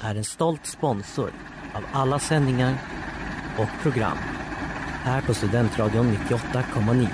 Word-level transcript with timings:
är 0.00 0.14
en 0.14 0.24
stolt 0.24 0.66
sponsor 0.66 1.32
av 1.74 1.82
alla 1.92 2.18
sändningar 2.18 2.78
och 3.58 3.82
program 3.82 4.18
här 5.02 5.22
på 5.22 5.34
Studentradion 5.34 6.16
98,9. 6.16 7.08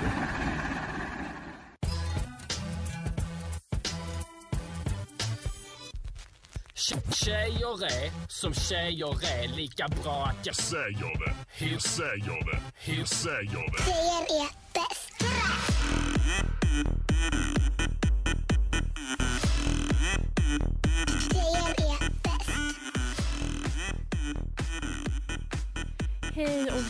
Tjejer 7.11 7.85
är 7.85 8.11
som 8.27 8.53
tjejer 8.53 9.25
är 9.25 9.47
lika 9.47 9.87
bra 9.87 10.25
att 10.25 10.45
jag 10.45 10.55
säger 10.55 11.25
det. 11.25 11.35
Hur 11.65 11.77
säger 11.77 12.51
det. 12.51 12.59
Hur 12.75 13.05
säger 13.05 13.71
det. 13.71 13.83
Tjejer 13.83 14.41
är 14.41 14.56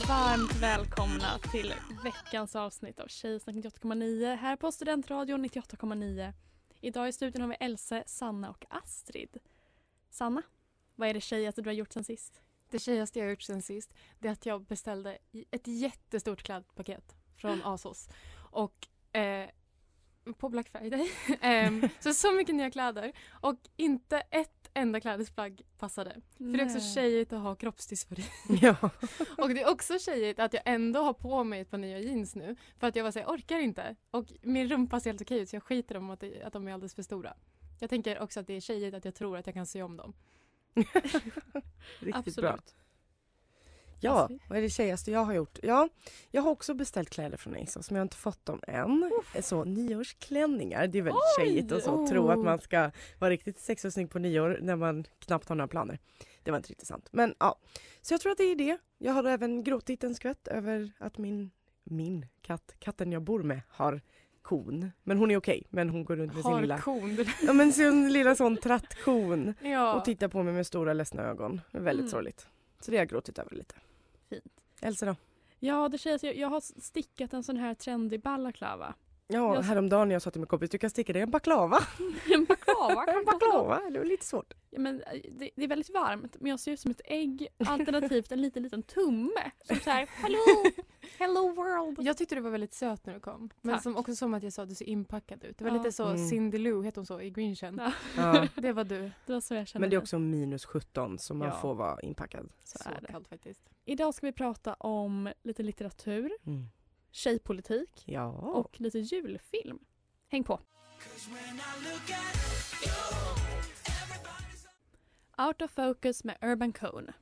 varmt 0.07 0.55
välkomna 0.61 1.39
till 1.51 1.73
veckans 2.03 2.55
avsnitt 2.55 2.99
av 2.99 3.07
Tjejsnack 3.07 3.55
98,9 3.55 4.35
här 4.35 4.55
på 4.55 4.71
Studentradion 4.71 5.45
98,9. 5.45 6.33
Idag 6.81 7.07
i 7.07 7.11
studion 7.11 7.41
har 7.41 7.49
vi 7.49 7.55
Else, 7.59 8.03
Sanna 8.07 8.49
och 8.49 8.65
Astrid. 8.69 9.37
Sanna, 10.09 10.41
vad 10.95 11.09
är 11.09 11.13
det 11.13 11.21
tjejigaste 11.21 11.61
du 11.61 11.69
har 11.69 11.73
gjort 11.73 11.93
sen 11.93 12.03
sist? 12.03 12.41
Det 12.69 12.79
tjejigaste 12.79 13.19
jag 13.19 13.25
har 13.25 13.29
gjort 13.29 13.41
sen 13.41 13.61
sist 13.61 13.93
det 14.19 14.27
är 14.27 14.31
att 14.31 14.45
jag 14.45 14.61
beställde 14.65 15.17
ett 15.51 15.67
jättestort 15.67 16.43
klädpaket 16.43 17.15
från 17.35 17.61
Asos. 17.65 18.09
Och 18.51 18.87
eh, 19.17 19.49
på 20.37 20.49
Black 20.49 20.69
Friday. 20.69 21.11
Ehm, 21.41 21.89
så 21.99 22.13
så 22.13 22.31
mycket 22.31 22.55
nya 22.55 22.71
kläder 22.71 23.11
och 23.29 23.55
inte 23.75 24.19
ett 24.19 24.56
enda 24.77 24.99
klädesplagg 24.99 25.61
passade. 25.77 26.21
För 26.37 26.43
det 26.43 26.61
är 26.61 26.65
också 26.65 26.77
Nej. 26.77 26.93
tjejigt 26.93 27.33
att 27.33 27.41
ha 27.41 27.55
kroppsdysfori. 27.55 28.23
Ja. 28.61 28.75
Och 29.37 29.49
det 29.49 29.61
är 29.61 29.71
också 29.71 29.99
tjejigt 29.99 30.39
att 30.39 30.53
jag 30.53 30.63
ändå 30.65 30.99
har 30.99 31.13
på 31.13 31.43
mig 31.43 31.59
ett 31.59 31.69
par 31.69 31.77
nya 31.77 31.99
jeans 31.99 32.35
nu. 32.35 32.55
För 32.79 32.87
att 32.87 32.95
jag 32.95 33.03
var 33.03 33.11
så 33.11 33.19
här, 33.19 33.25
jag 33.25 33.33
orkar 33.33 33.59
inte. 33.59 33.95
Och 34.11 34.25
min 34.41 34.69
rumpa 34.69 34.99
ser 34.99 35.09
helt 35.09 35.21
okej 35.21 35.39
ut 35.39 35.49
så 35.49 35.55
jag 35.55 35.63
skiter 35.63 35.97
om 35.97 36.09
att, 36.09 36.23
att 36.43 36.53
de 36.53 36.67
är 36.67 36.73
alldeles 36.73 36.95
för 36.95 37.03
stora. 37.03 37.33
Jag 37.79 37.89
tänker 37.89 38.19
också 38.19 38.39
att 38.39 38.47
det 38.47 38.53
är 38.53 38.59
tjejigt 38.59 38.95
att 38.95 39.05
jag 39.05 39.15
tror 39.15 39.37
att 39.37 39.45
jag 39.45 39.53
kan 39.53 39.65
sy 39.65 39.81
om 39.81 39.97
dem. 39.97 40.13
Riktigt 41.99 42.15
Absolut. 42.15 42.35
bra. 42.35 42.57
Ja, 43.99 44.29
vad 44.49 44.57
är 44.57 44.61
det 44.61 44.69
tjejigaste 44.69 45.11
jag 45.11 45.19
har 45.25 45.33
gjort? 45.33 45.59
Ja, 45.63 45.89
jag 46.31 46.41
har 46.41 46.51
också 46.51 46.73
beställt 46.73 47.09
kläder 47.09 47.37
från 47.37 47.55
ASOS 47.55 47.91
men 47.91 47.95
jag 47.95 48.01
har 48.01 48.05
inte 48.05 48.17
fått 48.17 48.45
dem 48.45 48.59
än. 48.67 49.11
Så 49.41 49.63
nyårsklänningar, 49.63 50.87
det 50.87 50.97
är 50.97 51.01
väldigt 51.01 51.21
Oj! 51.39 51.45
tjejigt 51.45 51.71
och 51.71 51.81
så. 51.81 52.07
Tro 52.07 52.29
att 52.29 52.37
Oh. 52.37 52.43
man 52.43 52.59
ska 52.59 52.91
vara 53.19 53.29
riktigt 53.31 53.59
sexig 53.59 53.89
och 53.89 53.93
snygg 53.93 54.09
på 54.09 54.19
nyår 54.19 54.59
när 54.61 54.75
man 54.75 55.05
knappt 55.19 55.49
har 55.49 55.55
några 55.55 55.67
planer. 55.67 55.99
Det 56.43 56.51
var 56.51 56.57
inte 56.57 56.69
riktigt 56.69 56.87
sant. 56.87 57.09
Men 57.11 57.35
ja, 57.39 57.59
så 58.01 58.13
jag 58.13 58.21
tror 58.21 58.31
att 58.31 58.37
det 58.37 58.43
är 58.43 58.55
det. 58.55 58.77
Jag 58.97 59.13
har 59.13 59.23
även 59.23 59.63
gråtit 59.63 60.03
en 60.03 60.15
skvätt 60.15 60.47
över 60.47 60.91
att 60.97 61.17
min, 61.17 61.51
min 61.83 62.25
katt, 62.41 62.75
katten 62.79 63.11
jag 63.11 63.21
bor 63.21 63.43
med, 63.43 63.61
har 63.69 64.01
kon. 64.41 64.91
Men 65.03 65.17
hon 65.17 65.31
är 65.31 65.37
okej, 65.37 65.63
men 65.69 65.89
hon 65.89 66.05
går 66.05 66.15
runt 66.15 66.33
med 66.33 66.43
sin 66.43 66.51
Har 66.53 66.61
lilla, 66.61 66.77
kon. 66.81 67.17
ja, 67.41 67.53
men 67.53 67.73
sin 67.73 68.13
lilla 68.13 68.35
sån 68.35 68.57
trattkon 68.57 69.53
ja. 69.61 69.93
och 69.93 70.05
tittar 70.05 70.27
på 70.27 70.43
mig 70.43 70.53
med 70.53 70.67
stora 70.67 70.93
ledsna 70.93 71.23
ögon. 71.23 71.61
Väldigt 71.71 71.99
Mm. 72.03 72.11
sorgligt. 72.11 72.47
Så 72.79 72.91
det 72.91 72.97
har 72.97 73.01
jag 73.01 73.09
gråtit 73.09 73.39
över 73.39 73.55
lite. 73.55 73.75
Fint. 74.29 74.61
Elsa 74.81 75.05
då? 75.05 75.15
Ja, 75.59 75.89
det 75.89 75.97
tjejigaste, 75.97 76.27
jag, 76.27 76.35
jag 76.35 76.47
har 76.47 76.81
stickat 76.81 77.33
en 77.33 77.43
sån 77.43 77.57
här 77.57 77.73
trendig 77.73 78.21
balaklava. 78.21 78.95
Ja, 79.29 79.59
häromdagen 79.61 80.07
när 80.07 80.15
jag 80.15 80.21
sa 80.21 80.31
till 80.31 80.41
min 80.41 80.47
kompis 80.47 80.69
du 80.69 80.77
kan 80.77 80.89
sticka 80.89 81.13
dig 81.13 81.21
en 81.21 81.31
baklava. 81.31 81.77
en 82.33 82.45
baklava 82.45 83.05
en 83.05 83.25
baklava, 83.25 83.81
det 83.91 83.97
var 83.99 84.05
lite 84.05 84.25
svårt. 84.25 84.53
Ja, 84.69 84.79
men, 84.79 85.01
eh, 85.01 85.21
det, 85.31 85.49
det 85.55 85.63
är 85.63 85.67
väldigt 85.67 85.89
varmt 85.93 86.35
men 86.39 86.49
jag 86.49 86.59
ser 86.59 86.71
ut 86.71 86.79
som 86.79 86.91
ett 86.91 87.01
ägg 87.05 87.47
alternativt 87.67 88.31
en 88.31 88.41
liten 88.41 88.63
liten 88.63 88.83
tumme. 88.83 89.51
Som 89.63 89.75
så 89.75 89.89
här, 89.89 90.05
hello, 90.11 90.71
hello 91.19 91.53
world. 91.53 91.97
Jag 92.01 92.17
tyckte 92.17 92.35
du 92.35 92.41
var 92.41 92.49
väldigt 92.51 92.73
söt 92.73 93.05
när 93.05 93.13
du 93.13 93.19
kom. 93.19 93.49
Men 93.61 93.73
Tack. 93.75 93.83
som, 93.83 93.97
också 93.97 94.15
som 94.15 94.33
att 94.33 94.43
jag 94.43 94.53
sa 94.53 94.63
att 94.63 94.69
du 94.69 94.75
ser 94.75 94.85
inpackad 94.89 95.43
ut. 95.43 95.57
Det 95.57 95.63
var 95.63 95.71
Ja. 95.71 95.77
lite 95.77 95.91
så 95.91 96.05
Mm. 96.07 96.29
Cindy 96.29 96.57
Lou, 96.57 96.83
heter 96.83 96.97
hon 97.01 97.05
så 97.05 97.21
i 97.21 97.29
Grinchen? 97.29 97.81
Ja. 97.83 97.91
Ja. 98.17 98.47
Det 98.61 98.73
var 98.73 98.83
du. 98.83 99.11
Det 99.25 99.33
var 99.33 99.41
så 99.41 99.53
jag 99.55 99.67
kände 99.67 99.81
Men 99.83 99.89
det 99.89 99.95
är 99.95 100.01
också 100.01 100.19
minus 100.19 100.65
17 100.65 101.19
så 101.19 101.33
man 101.33 101.47
Ja. 101.47 101.53
får 101.61 101.73
vara 101.75 101.99
inpackad. 102.01 102.49
Så 102.63 102.77
Så 102.77 102.89
är 102.89 103.01
det. 103.01 103.07
kallt 103.07 103.27
faktiskt. 103.27 103.61
Idag 103.85 104.13
ska 104.13 104.25
vi 104.27 104.33
prata 104.33 104.73
om 104.73 105.29
lite 105.43 105.63
litteratur, 105.63 106.31
Mm. 106.45 106.65
Tjejpolitik 107.17 108.03
Ja. 108.05 108.27
och 108.31 108.81
lite 108.81 108.99
julfilm. 108.99 109.79
Häng 110.27 110.43
på! 110.43 110.59
Out 115.37 115.61
of 115.61 115.71
Focus 115.71 116.23
med 116.23 116.37
Urban 116.41 116.73
Cone. 116.73 117.13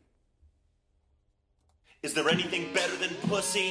Is 2.01 2.13
there 2.13 2.29
anything 2.31 2.73
better 2.73 3.07
than 3.07 3.29
pussy? 3.29 3.66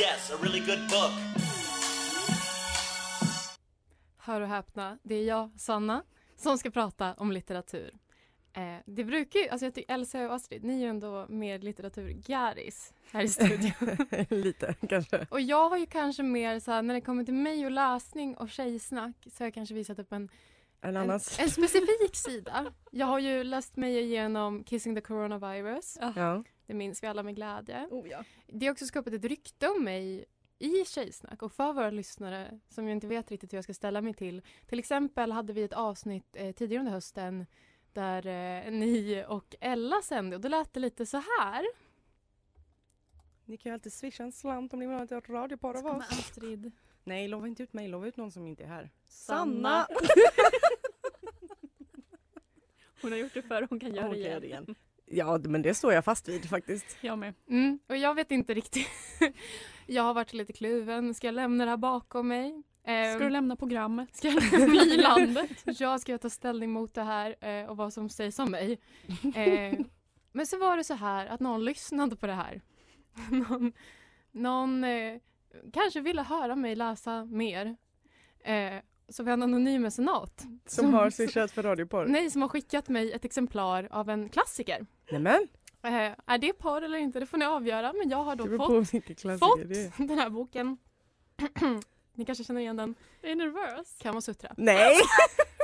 Yes, 0.00 0.30
a 0.30 0.36
really 0.42 0.60
good 0.60 0.88
book. 0.90 1.12
Hör 4.16 4.40
och 4.40 4.48
häpna, 4.48 4.98
det 5.02 5.14
är 5.14 5.24
jag, 5.24 5.50
Sanna, 5.60 6.04
som 6.36 6.58
ska 6.58 6.70
prata 6.70 7.14
om 7.14 7.32
litteratur. 7.32 7.98
Eh, 8.58 8.80
det 8.86 9.04
brukar 9.04 9.40
ju, 9.40 9.48
alltså 9.48 9.66
jag 9.66 9.74
tycker 9.74 9.94
Elsa 9.94 10.26
och 10.26 10.34
Astrid, 10.34 10.64
ni 10.64 10.74
är 10.74 10.78
ju 10.78 10.86
ändå 10.86 11.26
mer 11.28 11.58
litteraturgaris 11.58 12.92
här 13.12 13.22
i 13.22 13.28
studion. 13.28 14.06
lite 14.42 14.74
kanske. 14.88 15.26
och 15.30 15.40
jag 15.40 15.68
har 15.68 15.76
ju 15.76 15.86
kanske 15.86 16.22
mer 16.22 16.60
så 16.60 16.70
här, 16.70 16.82
när 16.82 16.94
det 16.94 17.00
kommer 17.00 17.24
till 17.24 17.34
mig 17.34 17.64
och 17.64 17.70
läsning 17.70 18.36
och 18.36 18.50
tjejsnack 18.50 19.16
så 19.32 19.42
har 19.42 19.46
jag 19.46 19.54
kanske 19.54 19.74
visat 19.74 19.98
upp 19.98 20.12
en, 20.12 20.22
En 20.80 20.88
en, 20.88 20.96
annan. 20.96 21.20
en 21.38 21.50
specifik 21.50 22.10
sida. 22.16 22.72
Jag 22.90 23.06
har 23.06 23.18
ju 23.18 23.44
läst 23.44 23.76
mig 23.76 23.98
igenom 23.98 24.64
Kissing 24.64 24.94
the 24.94 25.00
Coronavirus. 25.00 25.98
Ja. 26.16 26.44
Det 26.66 26.74
minns 26.74 27.02
vi 27.02 27.06
alla 27.06 27.22
med 27.22 27.36
glädje. 27.36 27.86
Oh 27.90 28.08
ja. 28.08 28.24
Det 28.46 28.66
har 28.66 28.72
också 28.72 28.86
skapat 28.86 29.12
ett 29.12 29.24
rykte 29.24 29.68
om 29.68 29.84
mig 29.84 30.24
i 30.58 30.84
Tjejsnack 30.84 31.42
och 31.42 31.52
för 31.52 31.72
våra 31.72 31.90
lyssnare 31.90 32.60
som 32.68 32.88
jag 32.88 32.96
inte 32.96 33.06
vet 33.06 33.30
riktigt 33.30 33.52
hur 33.52 33.56
jag 33.56 33.64
ska 33.64 33.74
ställa 33.74 34.00
mig 34.00 34.14
till. 34.14 34.42
Till 34.66 34.78
exempel 34.78 35.32
hade 35.32 35.52
vi 35.52 35.62
ett 35.62 35.72
avsnitt 35.72 36.26
eh, 36.32 36.52
tidigare 36.52 36.80
under 36.80 36.92
hösten 36.92 37.46
där 37.92 38.26
eh, 38.26 38.70
ni 38.72 39.24
och 39.28 39.56
Ella 39.60 40.02
sände 40.02 40.36
och 40.36 40.42
då 40.42 40.48
lät 40.48 40.72
det 40.72 40.80
lite 40.80 41.06
så 41.06 41.16
här. 41.16 41.66
Ni 43.44 43.56
kan 43.56 43.70
ju 43.70 43.74
alltid 43.74 43.92
swisha 43.92 44.24
en 44.24 44.32
slant 44.32 44.72
om 44.72 44.78
ni 44.80 44.86
vill 44.86 44.96
ha 44.96 45.04
ett 45.04 45.28
radioporr 45.28 45.76
av 45.78 45.86
oss. 45.86 46.04
Astrid. 46.10 46.72
Nej, 47.04 47.28
lova 47.28 47.46
inte 47.46 47.62
ut 47.62 47.72
mig. 47.72 47.88
Lova 47.88 48.06
ut 48.06 48.16
någon 48.16 48.30
som 48.32 48.46
inte 48.46 48.62
är 48.64 48.68
här. 48.68 48.90
Sanna. 49.04 49.86
Hon 53.02 53.12
har 53.12 53.18
gjort 53.18 53.34
det 53.34 53.42
förr, 53.42 53.66
hon 53.70 53.80
kan 53.80 53.94
göra 53.94 54.06
Hon 54.06 54.14
det 54.14 54.18
igen. 54.20 54.40
det 54.40 54.46
igen. 54.46 54.74
Ja, 55.06 55.38
men 55.38 55.62
det 55.62 55.74
står 55.74 55.92
jag 55.92 56.04
fast 56.04 56.28
vid 56.28 56.48
faktiskt. 56.48 56.96
Jag 57.00 57.18
med. 57.18 57.34
Mm, 57.48 57.78
och 57.86 57.96
jag 57.96 58.14
vet 58.14 58.30
inte 58.30 58.54
riktigt. 58.54 58.88
jag 59.86 60.02
har 60.02 60.14
varit 60.14 60.32
lite 60.32 60.52
kluven. 60.52 61.14
Ska 61.14 61.26
jag 61.26 61.34
lämna 61.34 61.64
det 61.64 61.70
här 61.70 61.76
bakom 61.76 62.28
mig? 62.28 62.62
Eh, 62.88 63.14
Ska 63.14 63.24
du 63.24 63.30
lämna 63.30 63.56
programmet? 63.56 64.16
Ska 64.16 64.28
jag 64.28 64.42
fly 64.42 64.96
landet? 64.96 65.50
Jag 65.80 66.00
ska 66.00 66.18
ta 66.18 66.30
ställning 66.30 66.70
mot 66.70 66.94
det 66.94 67.02
här 67.02 67.36
eh, 67.40 67.70
och 67.70 67.76
vad 67.76 67.92
som 67.92 68.08
sägs 68.08 68.38
om 68.38 68.50
mig. 68.50 68.80
Eh, 69.34 69.78
men 70.32 70.46
så 70.46 70.58
var 70.58 70.76
det 70.76 70.84
så 70.84 70.94
här 70.94 71.26
att 71.26 71.40
någon 71.40 71.64
lyssnade 71.64 72.16
på 72.16 72.26
det 72.26 72.32
här. 72.32 72.60
någon 73.30 73.72
någon 74.32 74.84
eh, 74.84 75.18
kanske 75.72 76.00
ville 76.00 76.22
höra 76.22 76.56
mig 76.56 76.76
läsa 76.76 77.24
mer. 77.24 77.76
Så 79.08 79.22
vi 79.22 79.30
har 79.30 79.34
en 79.34 79.42
anonym 79.42 79.82
mecenat. 79.82 80.46
Som 80.66 80.94
har 80.94 81.10
swishat 81.10 81.50
för 81.50 81.62
radioporr. 81.62 82.06
Nej, 82.06 82.30
som 82.30 82.42
har 82.42 82.48
skickat 82.48 82.88
mig 82.88 83.12
ett 83.12 83.24
exemplar 83.24 83.88
av 83.90 84.10
en 84.10 84.28
klassiker. 84.28 84.86
Nämen, 85.10 85.48
Eh, 85.82 86.12
är 86.26 86.38
det 86.38 86.52
porr 86.52 86.82
eller 86.82 86.98
inte? 86.98 87.20
Det 87.20 87.26
får 87.26 87.38
ni 87.38 87.44
avgöra. 87.44 87.92
Men 87.92 88.08
jag 88.08 88.24
har 88.24 88.36
då 88.36 88.44
fått 88.44 89.38
fått 89.40 90.08
den 90.08 90.18
här 90.18 90.30
boken 90.30 90.76
Ni 92.18 92.24
kanske 92.24 92.44
känner 92.44 92.60
igen 92.60 92.76
den? 92.76 92.94
Jag 93.20 93.30
är 93.30 93.36
nervös. 93.36 93.96
Kamasutra. 94.02 94.54
Nej! 94.56 94.96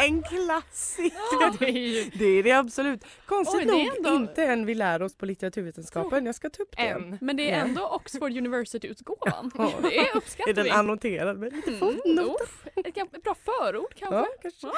En 0.00 0.22
klassiker! 0.22 1.58
Det 1.58 1.64
är 1.68 1.72
ju 1.72 2.10
Det 2.14 2.24
är 2.24 2.42
det 2.42 2.52
absolut. 2.52 3.04
Konstigt 3.26 3.60
Oj, 3.72 3.80
är 3.80 3.86
nog 3.86 3.96
ändå- 3.96 4.14
inte 4.16 4.44
en 4.44 4.66
vi 4.66 4.74
lär 4.74 5.02
oss 5.02 5.14
på 5.16 5.26
litteraturvetenskapen. 5.26 6.26
Jag 6.26 6.34
ska 6.34 6.50
ta 6.50 6.62
upp 6.62 6.76
det. 6.76 6.82
en. 6.88 7.18
Men 7.20 7.36
det 7.36 7.50
är 7.50 7.58
Ja. 7.58 7.64
ändå 7.64 7.86
Oxford 7.88 8.32
University-utgåvan. 8.36 9.50
Ja. 9.58 9.72
Det 9.82 9.98
är 9.98 10.02
Är 10.12 10.16
uppskattar 10.16 10.52
den 10.52 10.70
annoterad 10.72 11.38
med 11.38 11.52
lite 11.52 11.68
Mm, 11.68 11.80
fotnot? 11.80 12.40
uff, 12.42 12.66
ett, 12.76 13.22
bra 13.22 13.34
förord 13.34 13.94
kanske. 13.94 14.16
Ja, 14.16 14.26
kanske. 14.42 14.68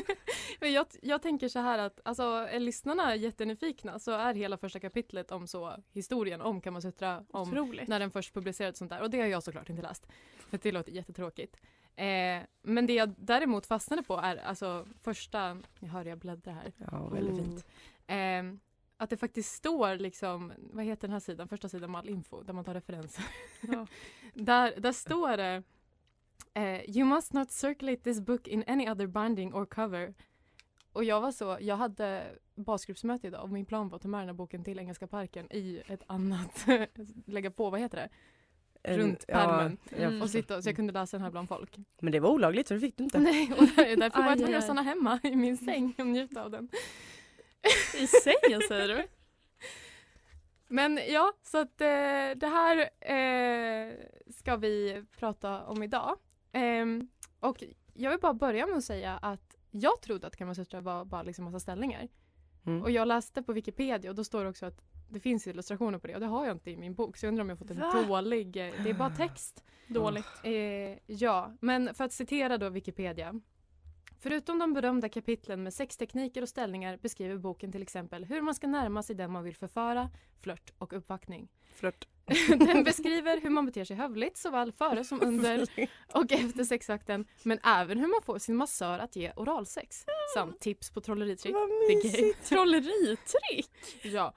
Men 0.60 0.72
jag, 0.72 0.86
jag 1.02 1.22
tänker 1.22 1.48
så 1.48 1.58
här 1.58 1.78
att 1.78 2.00
alltså, 2.04 2.22
är 2.22 2.60
lyssnarna 2.60 3.16
jättenyfikna 3.16 3.98
så 3.98 4.10
är 4.12 4.34
hela 4.34 4.56
första 4.56 4.80
kapitlet 4.80 5.32
om 5.32 5.46
så 5.46 5.76
historien 5.92 6.40
om 6.40 6.60
Kamasutra 6.60 7.24
om 7.30 7.48
Otroligt. 7.52 7.88
när 7.88 8.00
den 8.00 8.10
först 8.10 8.34
publicerades 8.34 8.78
sånt 8.78 8.90
där. 8.90 9.00
Och 9.02 9.10
det 9.10 9.20
har 9.20 9.26
jag 9.26 9.42
såklart 9.42 9.68
inte 9.68 9.82
läst. 9.82 10.06
För 10.50 10.58
det 10.62 10.72
låter 10.72 10.92
jättetråkigt. 10.92 11.56
Eh, 11.96 12.42
men 12.62 12.86
det 12.86 12.94
jag 12.94 13.14
däremot 13.16 13.66
fastnade 13.66 14.02
på 14.02 14.16
är 14.16 14.36
alltså 14.36 14.86
första, 15.02 15.58
jag 15.80 15.88
hör 15.88 16.04
jag 16.04 16.18
bläddrar 16.18 16.52
här. 16.52 16.72
Ja, 16.90 17.08
väldigt 17.08 17.36
fint. 17.36 17.66
Eh, 18.06 18.58
att 18.96 19.10
det 19.10 19.16
faktiskt 19.16 19.54
står 19.54 19.96
liksom, 19.96 20.52
vad 20.58 20.84
heter 20.84 21.08
den 21.08 21.12
här 21.12 21.20
sidan, 21.20 21.48
första 21.48 21.68
sidan 21.68 21.90
med 21.90 21.98
all 21.98 22.08
info 22.08 22.42
där 22.42 22.52
man 22.52 22.64
tar 22.64 22.74
referenser. 22.74 23.24
Ja. 23.60 23.86
där, 24.34 24.74
där 24.80 24.92
står 24.92 25.36
det 25.36 25.62
eh, 26.54 26.90
You 26.90 27.04
must 27.04 27.32
not 27.32 27.50
circulate 27.50 28.02
this 28.02 28.20
book 28.20 28.48
in 28.48 28.64
any 28.66 28.90
other 28.90 29.06
binding 29.06 29.54
or 29.54 29.66
cover. 29.66 30.14
Och 30.92 31.04
jag 31.04 31.20
var 31.20 31.32
så, 31.32 31.58
jag 31.60 31.76
hade 31.76 32.38
basgruppsmöte 32.54 33.26
idag 33.26 33.42
och 33.42 33.50
min 33.50 33.66
plan 33.66 33.88
var 33.88 33.96
att 33.96 34.02
ta 34.02 34.08
med 34.08 34.20
den 34.20 34.28
här 34.28 34.34
boken 34.34 34.64
till 34.64 34.78
Engelska 34.78 35.06
parken 35.06 35.52
i 35.52 35.82
ett 35.86 36.02
annat, 36.06 36.66
lägga 37.26 37.50
på, 37.50 37.70
vad 37.70 37.80
heter 37.80 37.96
det? 37.96 38.08
En- 38.82 38.98
Runt 38.98 39.24
ja, 39.28 39.34
pärmen. 39.34 39.78
Mm. 39.96 40.14
Och 40.14 40.26
förstår. 40.26 40.40
sitta, 40.40 40.62
så 40.62 40.68
jag 40.68 40.76
kunde 40.76 40.92
läsa 40.92 41.16
den 41.16 41.24
här 41.24 41.30
bland 41.30 41.48
folk. 41.48 41.76
Men 42.00 42.12
det 42.12 42.20
var 42.20 42.30
olagligt 42.30 42.68
så 42.68 42.74
det 42.74 42.80
fick 42.80 42.96
du 42.96 43.04
inte. 43.04 43.18
Nej, 43.18 43.52
och 43.58 43.66
där, 43.66 43.96
därför 43.96 44.22
var 44.22 44.28
jag 44.28 44.38
tvungen 44.38 44.58
att 44.58 44.64
stanna 44.64 44.82
hemma 44.82 45.20
i 45.22 45.36
min 45.36 45.56
säng 45.56 45.94
och 45.98 46.06
njuta 46.06 46.44
av 46.44 46.50
den. 46.50 46.68
I 47.98 48.06
sängen 48.06 48.60
säger 48.68 48.88
du? 48.88 49.06
Men 50.68 51.00
ja, 51.08 51.32
så 51.42 51.58
att 51.58 51.80
eh, 51.80 51.86
det 52.36 52.46
här 52.52 52.90
eh, 53.12 53.94
ska 54.30 54.56
vi 54.56 55.04
prata 55.18 55.62
om 55.64 55.82
idag. 55.82 56.16
Ehm, 56.52 57.08
och 57.40 57.64
jag 57.94 58.10
vill 58.10 58.20
bara 58.20 58.34
börja 58.34 58.66
med 58.66 58.76
att 58.78 58.84
säga 58.84 59.18
att 59.22 59.56
jag 59.70 60.00
trodde 60.02 60.26
att 60.26 60.36
Kamasutra 60.36 60.80
var 60.80 61.04
bara 61.04 61.22
liksom 61.22 61.44
massa 61.44 61.60
ställningar. 61.60 62.08
Mm. 62.66 62.82
Och 62.82 62.90
jag 62.90 63.08
läste 63.08 63.42
på 63.42 63.52
Wikipedia 63.52 64.10
och 64.10 64.16
då 64.16 64.24
står 64.24 64.44
det 64.44 64.50
också 64.50 64.66
att 64.66 64.82
det 65.12 65.20
finns 65.20 65.46
illustrationer 65.46 65.98
på 65.98 66.06
det 66.06 66.14
och 66.14 66.20
det 66.20 66.26
har 66.26 66.46
jag 66.46 66.54
inte 66.54 66.70
i 66.70 66.76
min 66.76 66.94
bok 66.94 67.16
så 67.16 67.26
jag 67.26 67.28
undrar 67.28 67.42
om 67.42 67.48
jag 67.48 67.58
fått 67.58 67.70
en 67.70 67.80
Va? 67.80 68.04
dålig, 68.08 68.56
eh, 68.56 68.72
det 68.84 68.90
är 68.90 68.94
bara 68.94 69.10
text. 69.10 69.64
Dåligt. 69.86 70.26
Eh, 70.44 70.52
ja, 71.06 71.52
men 71.60 71.94
för 71.94 72.04
att 72.04 72.12
citera 72.12 72.58
då 72.58 72.68
Wikipedia. 72.68 73.40
Förutom 74.20 74.58
de 74.58 74.72
berömda 74.72 75.08
kapitlen 75.08 75.62
med 75.62 75.74
sextekniker 75.74 76.42
och 76.42 76.48
ställningar 76.48 76.98
beskriver 77.02 77.36
boken 77.36 77.72
till 77.72 77.82
exempel 77.82 78.24
hur 78.24 78.40
man 78.42 78.54
ska 78.54 78.66
närma 78.66 79.02
sig 79.02 79.16
den 79.16 79.32
man 79.32 79.44
vill 79.44 79.56
förföra, 79.56 80.10
flört 80.40 80.72
och 80.78 80.92
uppvaktning. 80.92 81.48
Flört. 81.74 82.08
den 82.48 82.84
beskriver 82.84 83.40
hur 83.40 83.50
man 83.50 83.66
beter 83.66 83.84
sig 83.84 83.96
hövligt 83.96 84.36
såväl 84.36 84.72
före 84.72 85.04
som 85.04 85.22
under 85.22 85.66
och 86.12 86.32
efter 86.32 86.64
sexakten 86.64 87.24
men 87.42 87.58
även 87.64 87.98
hur 87.98 88.06
man 88.08 88.22
får 88.22 88.38
sin 88.38 88.56
massör 88.56 88.98
att 88.98 89.16
ge 89.16 89.32
oralsex 89.36 90.04
samt 90.34 90.60
tips 90.60 90.90
på 90.90 91.00
trolleritrick. 91.00 91.54
Vad 91.54 91.68
Det 91.68 91.74
är 91.74 92.02
gay. 92.02 92.22
mysigt. 92.22 92.48
Trolleritrick? 92.48 93.70
Ja, 94.02 94.34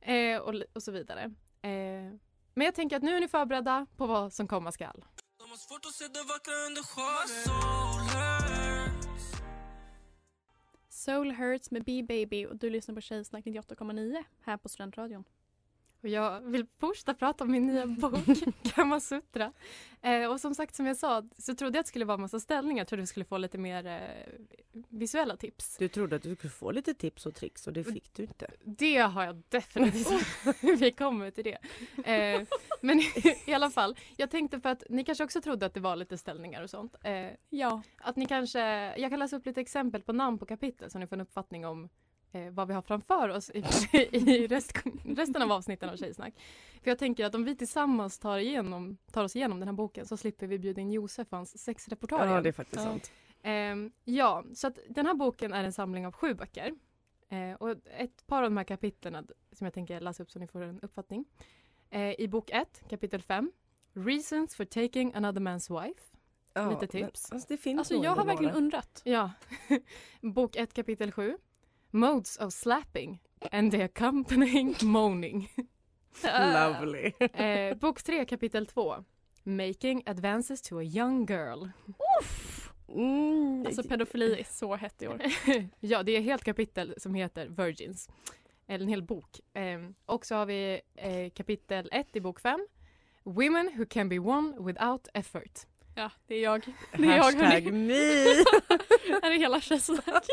eh, 0.00 0.38
och, 0.38 0.54
och 0.72 0.82
så 0.82 0.92
vidare. 0.92 1.22
Eh, 1.62 2.12
men 2.54 2.64
jag 2.64 2.74
tänker 2.74 2.96
att 2.96 3.02
nu 3.02 3.16
är 3.16 3.20
ni 3.20 3.28
förberedda 3.28 3.86
på 3.96 4.06
vad 4.06 4.32
som 4.32 4.48
komma 4.48 4.72
skall. 4.72 5.04
Soul 10.88 11.32
Hurts 11.32 11.70
med 11.70 11.84
B-Baby 11.84 12.46
och 12.46 12.56
du 12.56 12.70
lyssnar 12.70 12.94
på 12.94 13.00
Tjejsnack 13.00 13.44
98,9 13.44 14.24
här 14.40 14.56
på 14.56 14.68
Studentradion. 14.68 15.24
Och 16.02 16.08
jag 16.08 16.40
vill 16.40 16.66
fortsätta 16.80 17.14
prata 17.14 17.44
om 17.44 17.50
min 17.52 17.66
nya 17.66 17.86
bok 18.00 18.14
Kamasutra. 18.74 19.52
Eh, 20.02 20.30
och 20.30 20.40
som 20.40 20.54
sagt 20.54 20.74
som 20.74 20.86
jag 20.86 20.96
sa 20.96 21.22
så 21.38 21.54
trodde 21.54 21.76
jag 21.76 21.80
att 21.80 21.86
det 21.86 21.88
skulle 21.88 22.04
vara 22.04 22.16
massa 22.16 22.40
ställningar. 22.40 22.80
Jag 22.80 22.88
trodde 22.88 23.02
vi 23.02 23.06
skulle 23.06 23.24
få 23.24 23.38
lite 23.38 23.58
mer 23.58 23.86
eh, 23.86 24.32
visuella 24.88 25.36
tips. 25.36 25.76
Du 25.78 25.88
trodde 25.88 26.16
att 26.16 26.22
du 26.22 26.34
skulle 26.36 26.50
få 26.50 26.70
lite 26.70 26.94
tips 26.94 27.26
och 27.26 27.34
tricks 27.34 27.66
och 27.66 27.72
det 27.72 27.84
fick 27.84 28.14
du 28.14 28.22
inte. 28.22 28.50
Det 28.64 28.96
har 28.96 29.24
jag 29.24 29.42
definitivt. 29.48 30.26
vi 30.80 30.92
kommer 30.92 31.30
till 31.30 31.44
det. 31.44 31.58
Eh, 32.12 32.42
men 32.80 33.00
i 33.46 33.54
alla 33.54 33.70
fall, 33.70 33.96
jag 34.16 34.30
tänkte 34.30 34.60
för 34.60 34.68
att 34.68 34.82
ni 34.88 35.04
kanske 35.04 35.24
också 35.24 35.40
trodde 35.40 35.66
att 35.66 35.74
det 35.74 35.80
var 35.80 35.96
lite 35.96 36.18
ställningar 36.18 36.62
och 36.62 36.70
sånt. 36.70 36.96
Eh, 37.02 37.26
Ja. 37.50 37.82
att 37.98 38.16
ni 38.16 38.26
kanske, 38.26 38.60
jag 38.98 39.10
kan 39.10 39.18
läsa 39.18 39.36
upp 39.36 39.46
lite 39.46 39.60
exempel 39.60 40.02
på 40.02 40.12
namn 40.12 40.38
på 40.38 40.46
kapitel 40.46 40.90
så 40.90 40.98
ni 40.98 41.06
får 41.06 41.16
en 41.16 41.20
uppfattning 41.20 41.66
om 41.66 41.88
eh, 42.32 42.50
vad 42.50 42.68
vi 42.68 42.74
har 42.74 42.82
framför 42.82 43.28
oss 43.28 43.50
i, 43.50 43.64
i 44.12 44.46
rest, 44.46 44.72
resten 45.04 45.42
av 45.42 45.52
avsnitten 45.52 45.88
av 45.90 45.96
Tjejsnack. 45.96 46.34
För 46.82 46.90
jag 46.90 46.98
tänker 46.98 47.24
att 47.24 47.34
om 47.34 47.44
vi 47.44 47.56
tillsammans 47.56 48.18
tar, 48.18 48.38
igenom, 48.38 48.96
tar 49.12 49.24
oss 49.24 49.36
igenom 49.36 49.60
den 49.60 49.68
här 49.68 49.74
boken 49.74 50.06
så 50.06 50.16
slipper 50.16 50.46
vi 50.46 50.58
bjuda 50.58 50.80
in 50.80 50.92
Josef 50.92 51.28
hans 51.30 51.58
sexreportage. 51.64 52.30
Ja, 52.30 52.40
det 52.40 52.48
är 52.48 52.52
faktiskt 52.52 52.76
Ja. 52.84 52.90
sant. 52.90 53.10
Ehm, 53.42 53.92
ja, 54.04 54.44
så 54.54 54.66
att 54.66 54.78
den 54.88 55.06
här 55.06 55.14
boken 55.14 55.52
är 55.52 55.64
en 55.64 55.72
samling 55.72 56.06
av 56.06 56.12
sju 56.12 56.34
böcker. 56.34 56.74
Eh, 57.28 57.52
och 57.52 57.70
ett 57.98 58.26
par 58.26 58.42
av 58.42 58.50
de 58.50 58.56
här 58.56 58.64
kapitlen 58.64 59.28
som 59.52 59.64
jag 59.64 59.74
tänker 59.74 60.00
läsa 60.00 60.22
upp 60.22 60.30
så 60.30 60.38
ni 60.38 60.46
får 60.46 60.62
en 60.62 60.80
uppfattning. 60.80 61.24
Eh, 61.90 62.20
I 62.20 62.28
bok 62.28 62.50
1, 62.50 62.82
kapitel 62.88 63.22
5, 63.22 63.52
Reasons 63.94 64.56
for 64.56 64.64
taking 64.64 65.14
another 65.14 65.40
man's 65.40 65.82
wife. 65.82 66.00
Ja, 66.54 66.70
Lite 66.70 66.98
men, 66.98 67.06
tips. 67.06 67.32
Alltså, 67.32 67.46
det 67.48 67.56
finns 67.56 67.78
Alltså 67.78 67.94
jag 67.94 68.10
har 68.14 68.24
verkligen 68.24 68.54
undrat. 68.54 69.02
Ja. 69.04 69.30
bok 70.20 70.56
1, 70.56 70.72
kapitel 70.74 71.12
7, 71.12 71.38
Modes 71.90 72.36
of 72.36 72.52
slapping 72.52 73.18
and 73.52 73.72
the 73.72 73.82
accompanying 73.84 74.74
moaning. 74.82 75.48
Lovely. 76.24 77.12
Eh, 77.34 77.74
bok 77.74 78.02
3, 78.02 78.24
kapitel 78.26 78.66
2, 78.66 79.04
Making 79.44 80.02
advances 80.06 80.62
to 80.62 80.78
a 80.78 80.82
young 80.82 81.26
girl. 81.26 81.68
Mm, 82.88 83.66
Alltså 83.66 83.82
pedofili 83.82 84.40
är 84.40 84.44
så 84.44 84.76
hett 84.76 85.02
i 85.02 85.08
år. 85.08 85.22
ja, 85.80 86.02
det 86.02 86.12
är 86.12 86.18
ett 86.18 86.24
helt 86.24 86.44
kapitel 86.44 86.94
som 86.96 87.14
heter 87.14 87.46
Virgins. 87.46 88.08
Eller 88.66 88.82
en 88.84 88.88
hel 88.88 89.02
bok. 89.02 89.40
Ehm, 89.54 89.94
och 90.06 90.26
så 90.26 90.34
har 90.34 90.46
vi 90.46 90.80
eh, 90.94 91.30
kapitel 91.30 91.88
1 91.92 92.16
i 92.16 92.20
bok 92.20 92.40
5. 92.40 92.66
Women 93.24 93.70
who 93.76 93.84
can 93.90 94.08
be 94.08 94.18
won 94.18 94.66
without 94.66 95.08
effort. 95.14 95.58
Ja, 95.94 96.10
det 96.26 96.34
är 96.34 96.42
jag. 96.42 96.66
Det 96.92 97.02
är 97.04 97.16
jag 97.16 97.22
Hashtag 97.24 97.42
hörni. 97.42 97.70
me. 97.72 97.94
Här 99.22 99.30
är 99.30 99.38
hela 99.38 99.60
Tjejsnack. 99.60 100.24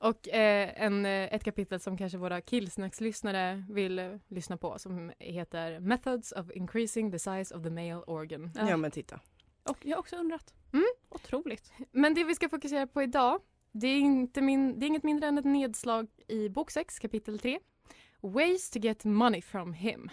Och 0.00 0.28
eh, 0.28 0.82
en, 0.84 1.06
eh, 1.06 1.34
ett 1.34 1.44
kapitel 1.44 1.80
som 1.80 1.96
kanske 1.96 2.18
våra 2.18 2.40
killsnackslyssnare 2.40 3.64
vill 3.68 3.98
eh, 3.98 4.10
lyssna 4.28 4.56
på 4.56 4.78
som 4.78 5.12
heter 5.18 5.80
Methods 5.80 6.32
of 6.32 6.50
increasing 6.50 7.12
the 7.12 7.18
size 7.18 7.54
of 7.54 7.62
the 7.62 7.70
male 7.70 8.02
organ. 8.06 8.50
Ja 8.54 8.76
men 8.76 8.90
titta. 8.90 9.20
Och 9.62 9.78
jag 9.82 9.96
har 9.96 10.00
också 10.00 10.16
undrat. 10.16 10.54
Mm. 10.72 10.86
Otroligt. 11.08 11.72
Men 11.92 12.14
det 12.14 12.24
vi 12.24 12.34
ska 12.34 12.48
fokusera 12.48 12.86
på 12.86 13.02
idag 13.02 13.40
det 13.72 13.86
är, 13.86 13.98
inte 13.98 14.40
min, 14.40 14.80
det 14.80 14.86
är 14.86 14.88
inget 14.88 15.02
mindre 15.02 15.28
än 15.28 15.38
ett 15.38 15.44
nedslag 15.44 16.08
i 16.28 16.48
bok 16.48 16.70
6 16.70 16.98
kapitel 16.98 17.38
3. 17.38 17.58
Ways 18.20 18.70
to 18.70 18.78
get 18.78 19.04
money 19.04 19.42
from 19.42 19.72
him. 19.72 20.10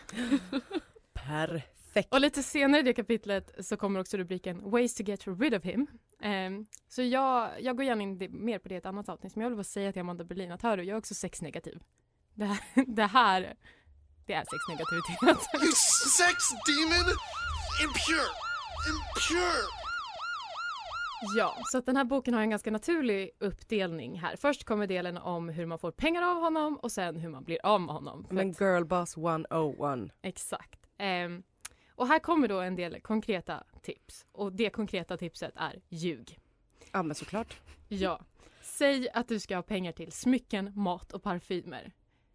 Perfekt. 1.13 2.13
Och 2.13 2.21
lite 2.21 2.43
senare 2.43 2.81
i 2.81 2.83
det 2.83 2.93
kapitlet 2.93 3.65
så 3.65 3.77
kommer 3.77 3.99
också 3.99 4.17
rubriken 4.17 4.71
Ways 4.71 4.95
to 4.95 5.03
get 5.03 5.27
rid 5.27 5.53
of 5.53 5.63
him. 5.63 5.87
Ehm, 6.21 6.65
så 6.87 7.01
jag, 7.03 7.61
jag 7.61 7.77
går 7.77 7.85
gärna 7.85 8.03
in 8.03 8.17
det, 8.17 8.29
mer 8.29 8.59
på 8.59 8.69
det 8.69 8.75
i 8.75 8.77
ett 8.77 8.85
annat 8.85 9.09
avsnitt. 9.09 9.35
Men 9.35 9.41
jag 9.43 9.49
vill 9.49 9.57
bara 9.57 9.63
säga 9.63 9.91
till 9.91 9.99
Amanda 10.01 10.23
Berlin 10.23 10.51
att 10.51 10.61
hör 10.61 10.77
du, 10.77 10.83
jag 10.83 10.93
är 10.93 10.97
också 10.99 11.13
sexnegativ. 11.15 11.83
Det 12.33 12.45
här, 12.45 12.59
det 12.87 13.05
här 13.05 13.55
det 14.25 14.33
är 14.33 14.43
sexnegativitet. 14.51 15.53
You 15.63 15.71
sex 16.17 16.37
demon! 16.67 17.07
Impure! 17.83 18.27
Impure! 18.89 19.61
ja, 21.37 21.55
så 21.71 21.77
att 21.77 21.85
den 21.85 21.95
här 21.97 22.03
boken 22.03 22.33
har 22.33 22.41
en 22.41 22.49
ganska 22.49 22.71
naturlig 22.71 23.31
uppdelning 23.39 24.19
här. 24.19 24.35
Först 24.35 24.63
kommer 24.63 24.87
delen 24.87 25.17
om 25.17 25.49
hur 25.49 25.65
man 25.65 25.79
får 25.79 25.91
pengar 25.91 26.21
av 26.23 26.37
honom 26.37 26.77
och 26.77 26.91
sen 26.91 27.15
hur 27.15 27.29
man 27.29 27.43
blir 27.43 27.59
av 27.65 27.81
med 27.81 27.95
honom. 27.95 28.27
Men 28.29 28.49
att- 28.51 28.57
girlboss 28.61 29.17
101. 29.17 30.11
Exakt. 30.21 30.79
Ehm, 30.97 31.43
och 31.97 32.07
här 32.07 32.19
kommer 32.19 32.47
då 32.47 32.59
en 32.59 32.75
del 32.75 33.01
konkreta 33.01 33.63
tips. 33.81 34.25
Och 34.31 34.53
det 34.53 34.69
konkreta 34.69 35.17
tipset 35.17 35.53
är 35.55 35.81
ljug. 35.89 36.39
Ja 36.91 37.03
men 37.03 37.15
såklart. 37.15 37.59
Ja. 37.87 38.19
Säg 38.61 39.09
att 39.09 39.27
du 39.27 39.39
ska 39.39 39.55
ha 39.55 39.61
pengar 39.63 39.91
till 39.91 40.11
smycken, 40.11 40.71
mat 40.75 41.13
och 41.13 41.23
parfymer. 41.23 41.91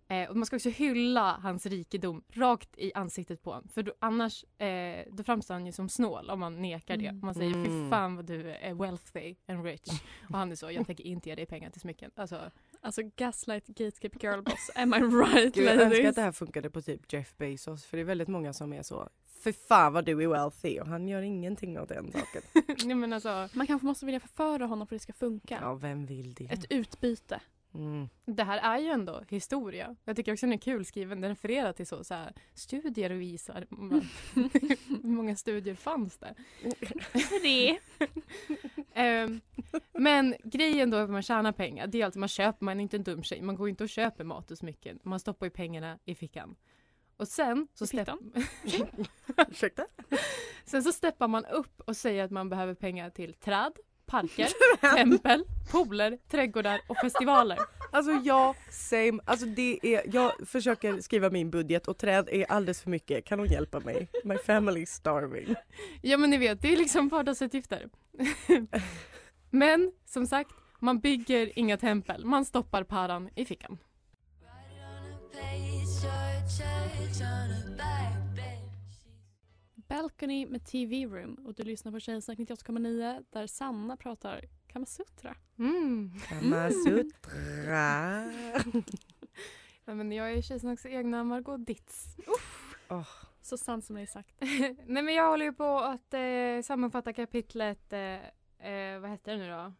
Eh, 0.09 0.31
och 0.31 0.37
man 0.37 0.47
ska 0.47 0.57
också 0.57 0.69
hylla 0.71 1.33
hans 1.43 1.67
rikedom 1.67 2.25
rakt 2.33 2.79
i 2.79 2.93
ansiktet 2.95 3.43
på 3.43 3.51
honom. 3.51 3.69
För 3.69 3.83
då, 3.83 3.93
annars 3.99 4.45
eh, 4.59 5.05
då 5.11 5.23
framstår 5.25 5.55
han 5.55 5.67
ju 5.67 5.73
som 5.73 5.89
snål 5.89 6.31
om 6.31 6.41
man 6.41 6.63
nekar 6.63 6.97
det. 6.97 7.07
Mm. 7.07 7.21
Man 7.25 7.35
säger 7.35 7.53
fy 7.53 7.71
Mm. 7.71 7.91
fan 7.91 8.17
vad 8.17 8.25
du 8.25 8.51
är 8.51 8.75
wealthy 8.75 9.35
and 9.47 9.65
rich. 9.65 10.03
Och 10.29 10.39
han 10.39 10.53
är 10.53 10.57
så, 10.57 10.71
jag 10.71 10.87
tänker 10.87 11.05
inte 11.05 11.29
ge 11.29 11.35
dig 11.35 11.47
pengar 11.47 11.71
till 11.71 11.81
smycken. 11.81 12.11
Alltså, 12.17 12.51
Alltså 12.85 13.03
gaslight 13.17 13.67
gatekeep 13.67 14.23
girlboss, 14.23 14.71
am 14.75 14.95
I 14.95 14.99
right 14.99 15.55
Gud, 15.55 15.67
jag 15.67 15.81
önskar 15.81 16.09
att 16.09 16.15
det 16.15 16.23
här 16.23 16.33
funkade 16.33 16.71
på 16.71 16.83
typ 16.83 17.13
Jeff 17.13 17.37
Bezos 17.37 17.85
för 17.85 17.97
det 17.97 18.03
är 18.03 18.05
väldigt 18.05 18.29
många 18.29 18.53
som 18.53 18.73
är 18.73 18.83
så 18.83 19.09
för 19.43 19.53
fan 19.53 19.93
vad 19.93 20.05
du 20.05 20.23
är 20.23 20.29
wealthy 20.29 20.81
och 20.81 20.87
han 20.87 21.09
gör 21.09 21.23
ingenting 21.23 21.81
åt 21.81 21.89
den 21.89 22.13
saken. 22.13 22.43
Nej 22.87 22.95
men 22.95 23.13
alltså, 23.13 23.49
Man 23.53 23.67
kanske 23.67 23.87
måste 23.87 24.07
vilja 24.07 24.21
förföra 24.21 24.67
honom 24.67 24.87
för 24.87 24.97
att 24.97 25.01
det 25.01 25.03
ska 25.03 25.13
funka. 25.13 25.59
Ja, 25.61 25.75
vem 25.75 26.07
vill 26.07 26.35
det? 26.35 26.45
Ett 26.45 26.67
utbyte. 26.71 27.41
Mm. 27.75 28.09
det 28.25 28.45
här 28.45 28.59
är 28.59 28.79
ju 28.79 28.89
ändå 28.89 29.23
historia. 29.29 29.97
Jag 30.05 30.17
tycker 30.17 30.33
också 30.33 30.47
den 30.47 30.53
är 30.53 30.59
kul 30.59 30.85
skriven. 30.85 31.21
Den 31.21 31.31
refererar 31.31 31.73
till 31.73 31.87
så, 31.87 32.05
så 32.05 32.15
här, 32.15 32.33
studier 32.55 33.11
visar. 33.11 33.67
Hur 35.03 35.09
många 35.09 35.37
studier 35.37 35.75
fanns 35.75 36.19
det? 36.19 36.35
Tre. 37.41 37.79
Ehm, 38.95 39.41
men 40.03 40.35
grejen 40.45 40.91
då 40.91 40.97
är 40.97 41.03
att 41.03 41.11
man 41.11 41.23
tjänar 41.23 41.53
pengar. 41.53 41.87
Det 41.87 42.01
är 42.01 42.05
alltså 42.05 42.21
man 42.21 42.29
köper, 42.29 42.65
man 42.65 42.79
är 42.79 42.83
inte 42.83 42.97
en 42.97 43.03
dum 43.03 43.23
tjej. 43.23 43.43
Man 43.43 43.57
går 43.57 43.69
inte 43.69 43.85
och 43.85 43.91
köper 43.91 44.25
mat 44.25 44.51
och 44.51 44.59
smycken. 44.59 44.99
Man 45.03 45.21
stoppar 45.21 45.47
ju 45.47 45.51
pengarna 45.51 45.99
i 46.05 46.15
fickan. 46.15 46.57
Och 47.17 47.29
sen 47.29 47.69
så, 47.75 47.87
stepp, 47.87 48.09
sen 50.65 50.83
så 50.83 50.93
steppar 50.93 51.29
man 51.29 51.45
upp 51.45 51.81
och 51.81 51.97
säger 51.97 52.25
att 52.25 52.31
man 52.31 52.49
behöver 52.49 52.75
pengar 52.75 53.11
till 53.11 53.35
träd, 53.35 53.73
parker, 54.07 54.49
tempel, 54.97 55.45
pooler, 55.71 56.19
trädgårdar 56.29 56.81
och 56.89 56.97
festivaler. 56.97 57.59
Alltså 57.93 58.13
ja, 58.25 58.55
same. 58.71 59.19
Alltså 59.25 59.47
det 59.47 59.79
är, 59.83 60.15
jag 60.15 60.49
försöker 60.49 61.01
skriva 61.01 61.31
min 61.31 61.51
budget 61.51 61.89
och 61.89 61.99
träd 61.99 62.29
är 62.33 62.53
alldeles 62.53 62.83
för 62.83 62.91
mycket. 62.91 63.25
Kan 63.25 63.39
hon 63.39 63.49
hjälpa 63.49 63.81
mig? 63.81 64.09
My 64.25 64.39
family 64.39 64.81
is 64.81 64.91
starving. 64.91 65.55
Ja 66.03 66.17
men 66.17 66.31
ni 66.31 66.39
vet, 66.39 66.63
det 66.63 66.73
är 66.73 66.77
liksom 66.77 67.09
vardagsutgifter. 67.09 67.89
men 69.53 69.93
som 70.05 70.27
sagt, 70.27 70.51
man 70.79 71.01
bygger 71.01 71.59
inga 71.59 71.77
tempel. 71.77 72.25
Man 72.25 72.45
stoppar 72.45 72.85
paran 72.85 73.29
i 73.35 73.45
fickan. 73.45 73.79
Balcony 79.75 80.47
med 80.47 80.65
TV 80.67 81.07
Room 81.07 81.35
och 81.35 81.55
du 81.55 81.63
lyssnar 81.63 81.93
på 81.93 82.01
Tjejsnack 82.01 82.39
98,9 82.39 83.25
där 83.31 83.47
Sanna 83.47 83.97
pratar 83.97 84.45
Kamasutra. 84.67 85.37
Mm. 85.59 86.13
Kamasutra. 86.29 88.25
Nej, 89.85 89.97
men 89.97 90.13
jag 90.13 90.33
är 90.33 90.43
Tjejsnacks 90.43 90.87
egna 90.87 91.25
Margot 91.25 91.67
Ditz. 91.67 92.17
Oh, 92.89 93.09
Så 93.43 93.59
sant 93.59 93.85
som 93.85 93.97
det 93.97 94.03
är 94.03 94.07
sagt. 94.07 94.35
Nej 94.87 95.03
men 95.03 95.15
jag 95.15 95.31
håller 95.31 95.45
ju 95.45 95.53
på 95.53 95.79
att 95.79 96.15
eh, 96.15 96.63
sammanfatta 96.63 97.13
kapitlet, 97.13 97.93
eh, 97.93 98.17
eh, 98.63 98.99
vad 99.01 99.11
heter 99.11 99.33
det 99.33 99.39
nu 99.39 99.49
då? 99.51 99.73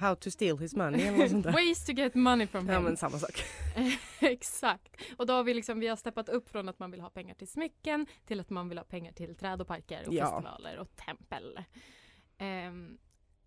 how 0.00 0.14
to 0.14 0.30
steal 0.30 0.58
his 0.58 0.74
money 0.76 1.02
eller 1.06 1.18
något 1.18 1.30
sånt 1.30 1.44
där. 1.44 1.52
Ways 1.52 1.84
to 1.86 1.92
get 1.92 2.14
money 2.14 2.46
from 2.46 2.66
Ja 2.68 2.74
him. 2.76 2.82
men 2.84 2.96
samma 2.96 3.18
sak. 3.18 3.42
Exakt. 4.20 4.96
Och 5.16 5.26
då 5.26 5.32
har 5.32 5.44
vi 5.44 5.54
liksom, 5.54 5.80
vi 5.80 5.86
har 5.88 5.96
steppat 5.96 6.28
upp 6.28 6.48
från 6.48 6.68
att 6.68 6.78
man 6.78 6.90
vill 6.90 7.00
ha 7.00 7.10
pengar 7.10 7.34
till 7.34 7.48
smycken 7.48 8.06
till 8.26 8.40
att 8.40 8.50
man 8.50 8.68
vill 8.68 8.78
ha 8.78 8.84
pengar 8.84 9.12
till 9.12 9.34
träd 9.36 9.60
och 9.60 9.66
parker 9.68 10.08
och 10.08 10.14
Ja. 10.14 10.24
festivaler 10.24 10.78
och 10.78 10.96
tempel. 10.96 11.60
Ehm, 12.38 12.98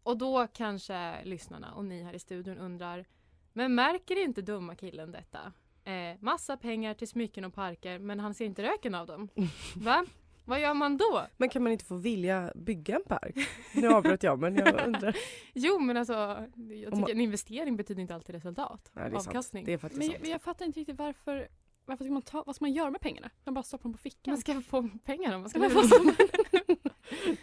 och 0.03 0.17
då 0.17 0.47
kanske 0.53 1.23
lyssnarna 1.23 1.73
och 1.73 1.85
ni 1.85 2.03
här 2.03 2.13
i 2.13 2.19
studion 2.19 2.57
undrar, 2.57 3.05
men 3.53 3.75
märker 3.75 4.23
inte 4.23 4.41
dumma 4.41 4.75
killen 4.75 5.11
detta? 5.11 5.53
Eh, 5.91 6.17
massa 6.19 6.57
pengar 6.57 6.93
till 6.93 7.07
smycken 7.07 7.45
och 7.45 7.53
parker 7.53 7.99
men 7.99 8.19
han 8.19 8.33
ser 8.33 8.45
inte 8.45 8.63
röken 8.63 8.95
av 8.95 9.07
dem. 9.07 9.29
Va? 9.75 10.05
Vad 10.45 10.59
gör 10.61 10.73
man 10.73 10.97
då? 10.97 11.25
Men 11.37 11.49
kan 11.49 11.63
man 11.63 11.71
inte 11.71 11.85
få 11.85 11.95
vilja 11.95 12.51
bygga 12.55 12.95
en 12.95 13.03
park? 13.03 13.35
Nu 13.73 13.87
avbröt 13.87 14.23
jag 14.23 14.39
men 14.39 14.55
jag 14.55 14.81
undrar. 14.87 15.15
Jo 15.53 15.79
men 15.79 15.97
alltså, 15.97 16.13
jag 16.13 16.47
Om 16.93 16.99
man- 16.99 16.99
tycker 16.99 17.11
en 17.15 17.21
investering 17.21 17.75
betyder 17.77 18.01
inte 18.01 18.15
alltid 18.15 18.35
resultat. 18.35 18.91
Nej, 18.93 19.09
det 19.09 19.15
är 19.15 19.19
sant. 19.19 19.27
Avkastning. 19.27 19.65
Det 19.65 19.73
är 19.73 19.77
faktiskt 19.77 19.99
Men 19.99 20.07
sant. 20.09 20.19
jag, 20.23 20.33
jag 20.33 20.41
fattar 20.41 20.65
inte 20.65 20.79
riktigt 20.79 20.97
varför, 20.97 21.47
varför 21.85 22.03
ska 22.05 22.13
man 22.13 22.21
ta, 22.21 22.43
vad 22.45 22.55
ska 22.55 22.63
man 22.65 22.73
göra 22.73 22.91
med 22.91 23.01
pengarna? 23.01 23.29
Man 23.43 23.53
bara 23.53 23.63
stoppa 23.63 23.83
dem 23.83 23.91
på 23.93 23.97
fickan? 23.97 24.31
Man 24.31 24.37
ska 24.41 24.61
få 24.61 24.89
pengarna. 25.05 25.37
Man 25.37 25.49
ska 25.49 25.59
man- 25.59 25.69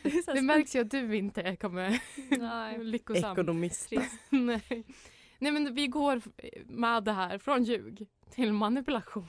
det, 0.02 0.10
så 0.10 0.30
här 0.30 0.34
det 0.34 0.42
märks 0.42 0.76
ju 0.76 0.80
att 0.80 0.90
du 0.90 1.16
inte 1.16 1.56
kommer 1.56 2.00
Nej. 2.38 2.78
lyckosam. 2.84 3.32
Ekonomist. 3.32 3.90
Nej. 4.30 4.84
Nej 5.38 5.52
men 5.52 5.74
vi 5.74 5.86
går 5.86 6.22
med 6.64 7.04
det 7.04 7.12
här 7.12 7.38
från 7.38 7.64
ljug 7.64 8.06
till 8.30 8.52
manipulation. 8.52 9.26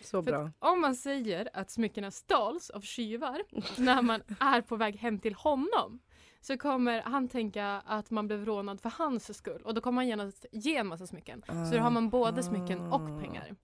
Så 0.00 0.22
För 0.22 0.30
bra. 0.30 0.50
om 0.58 0.80
man 0.80 0.94
säger 0.94 1.48
att 1.52 1.70
smyckena 1.70 2.10
stals 2.10 2.70
av 2.70 2.80
tjuvar 2.80 3.42
när 3.80 4.02
man 4.02 4.22
är 4.40 4.60
på 4.60 4.76
väg 4.76 4.96
hem 4.96 5.18
till 5.18 5.34
honom 5.34 5.98
så 6.40 6.58
kommer 6.58 7.02
han 7.02 7.28
tänka 7.28 7.82
att 7.86 8.10
man 8.10 8.26
blev 8.26 8.44
rånad 8.44 8.80
för 8.80 8.92
hans 8.98 9.36
skull 9.38 9.62
och 9.64 9.74
då 9.74 9.80
kommer 9.80 9.96
han 9.98 10.08
genast 10.08 10.46
ge 10.52 10.76
en 10.76 10.86
massa 10.86 11.06
smycken. 11.06 11.42
Så 11.70 11.76
då 11.76 11.80
har 11.80 11.90
man 11.90 12.10
både 12.10 12.42
smycken 12.42 12.80
och 12.80 13.20
pengar. 13.20 13.54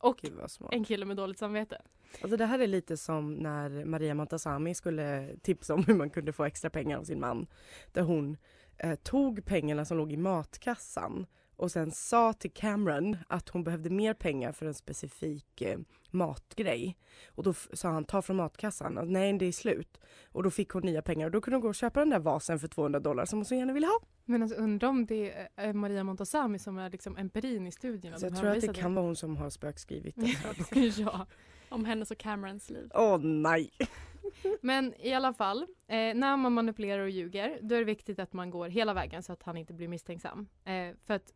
Och 0.00 0.24
en 0.70 0.84
kille 0.84 1.06
med 1.06 1.16
dåligt 1.16 1.38
samvete. 1.38 1.82
Alltså 2.22 2.36
det 2.36 2.46
här 2.46 2.58
är 2.58 2.66
lite 2.66 2.96
som 2.96 3.34
när 3.34 3.84
Maria 3.84 4.14
Montazami 4.14 4.74
skulle 4.74 5.36
tipsa 5.42 5.74
om 5.74 5.84
hur 5.84 5.94
man 5.94 6.10
kunde 6.10 6.32
få 6.32 6.44
extra 6.44 6.70
pengar 6.70 6.98
av 6.98 7.04
sin 7.04 7.20
man. 7.20 7.46
Där 7.92 8.02
hon 8.02 8.36
eh, 8.76 8.94
tog 8.94 9.44
pengarna 9.44 9.84
som 9.84 9.96
låg 9.96 10.12
i 10.12 10.16
matkassan 10.16 11.26
och 11.60 11.72
sen 11.72 11.90
sa 11.90 12.32
till 12.32 12.50
Cameron 12.50 13.16
att 13.28 13.48
hon 13.48 13.64
behövde 13.64 13.90
mer 13.90 14.14
pengar 14.14 14.52
för 14.52 14.66
en 14.66 14.74
specifik 14.74 15.62
eh, 15.62 15.78
matgrej. 16.10 16.96
Och 17.34 17.42
då 17.42 17.52
sa 17.52 17.88
han 17.88 18.04
ta 18.04 18.22
från 18.22 18.36
matkassan, 18.36 18.98
och, 18.98 19.08
nej 19.08 19.32
det 19.32 19.46
är 19.46 19.52
slut. 19.52 20.00
Och 20.32 20.42
då 20.42 20.50
fick 20.50 20.70
hon 20.70 20.82
nya 20.82 21.02
pengar 21.02 21.26
och 21.26 21.32
då 21.32 21.40
kunde 21.40 21.56
hon 21.56 21.62
gå 21.62 21.68
och 21.68 21.74
köpa 21.74 22.00
den 22.00 22.10
där 22.10 22.18
vasen 22.18 22.58
för 22.58 22.68
200 22.68 23.00
dollar 23.00 23.24
som 23.24 23.38
hon 23.38 23.44
så 23.44 23.54
gärna 23.54 23.72
ville 23.72 23.86
ha. 23.86 24.00
Men 24.24 24.42
alltså 24.42 24.58
undrar 24.58 24.88
om 24.88 25.06
det 25.06 25.48
är 25.56 25.72
Maria 25.72 26.04
Montazami 26.04 26.58
som 26.58 26.78
är 26.78 26.90
liksom 26.90 27.16
empirin 27.16 27.66
i 27.66 27.72
studierna. 27.72 28.18
Så 28.18 28.26
jag 28.26 28.36
tror 28.36 28.50
att 28.50 28.60
det 28.60 28.74
kan 28.74 28.94
vara 28.94 29.06
hon 29.06 29.16
som 29.16 29.36
har 29.36 29.50
spökskrivit 29.50 30.16
den 30.16 30.90
ja. 30.96 31.26
Om 31.68 31.84
hennes 31.84 32.10
och 32.10 32.18
Camerons 32.18 32.70
liv. 32.70 32.90
Åh 32.94 33.18
nej! 33.18 33.70
Men 34.60 34.94
i 34.98 35.14
alla 35.14 35.32
fall, 35.32 35.62
eh, 35.86 36.14
när 36.14 36.36
man 36.36 36.52
manipulerar 36.52 37.02
och 37.02 37.10
ljuger 37.10 37.58
då 37.62 37.74
är 37.74 37.78
det 37.78 37.84
viktigt 37.84 38.18
att 38.18 38.32
man 38.32 38.50
går 38.50 38.68
hela 38.68 38.94
vägen 38.94 39.22
så 39.22 39.32
att 39.32 39.42
han 39.42 39.56
inte 39.56 39.72
blir 39.72 39.88
misstänksam. 39.88 40.48
Eh, 40.64 40.94
för 41.02 41.14
att 41.14 41.32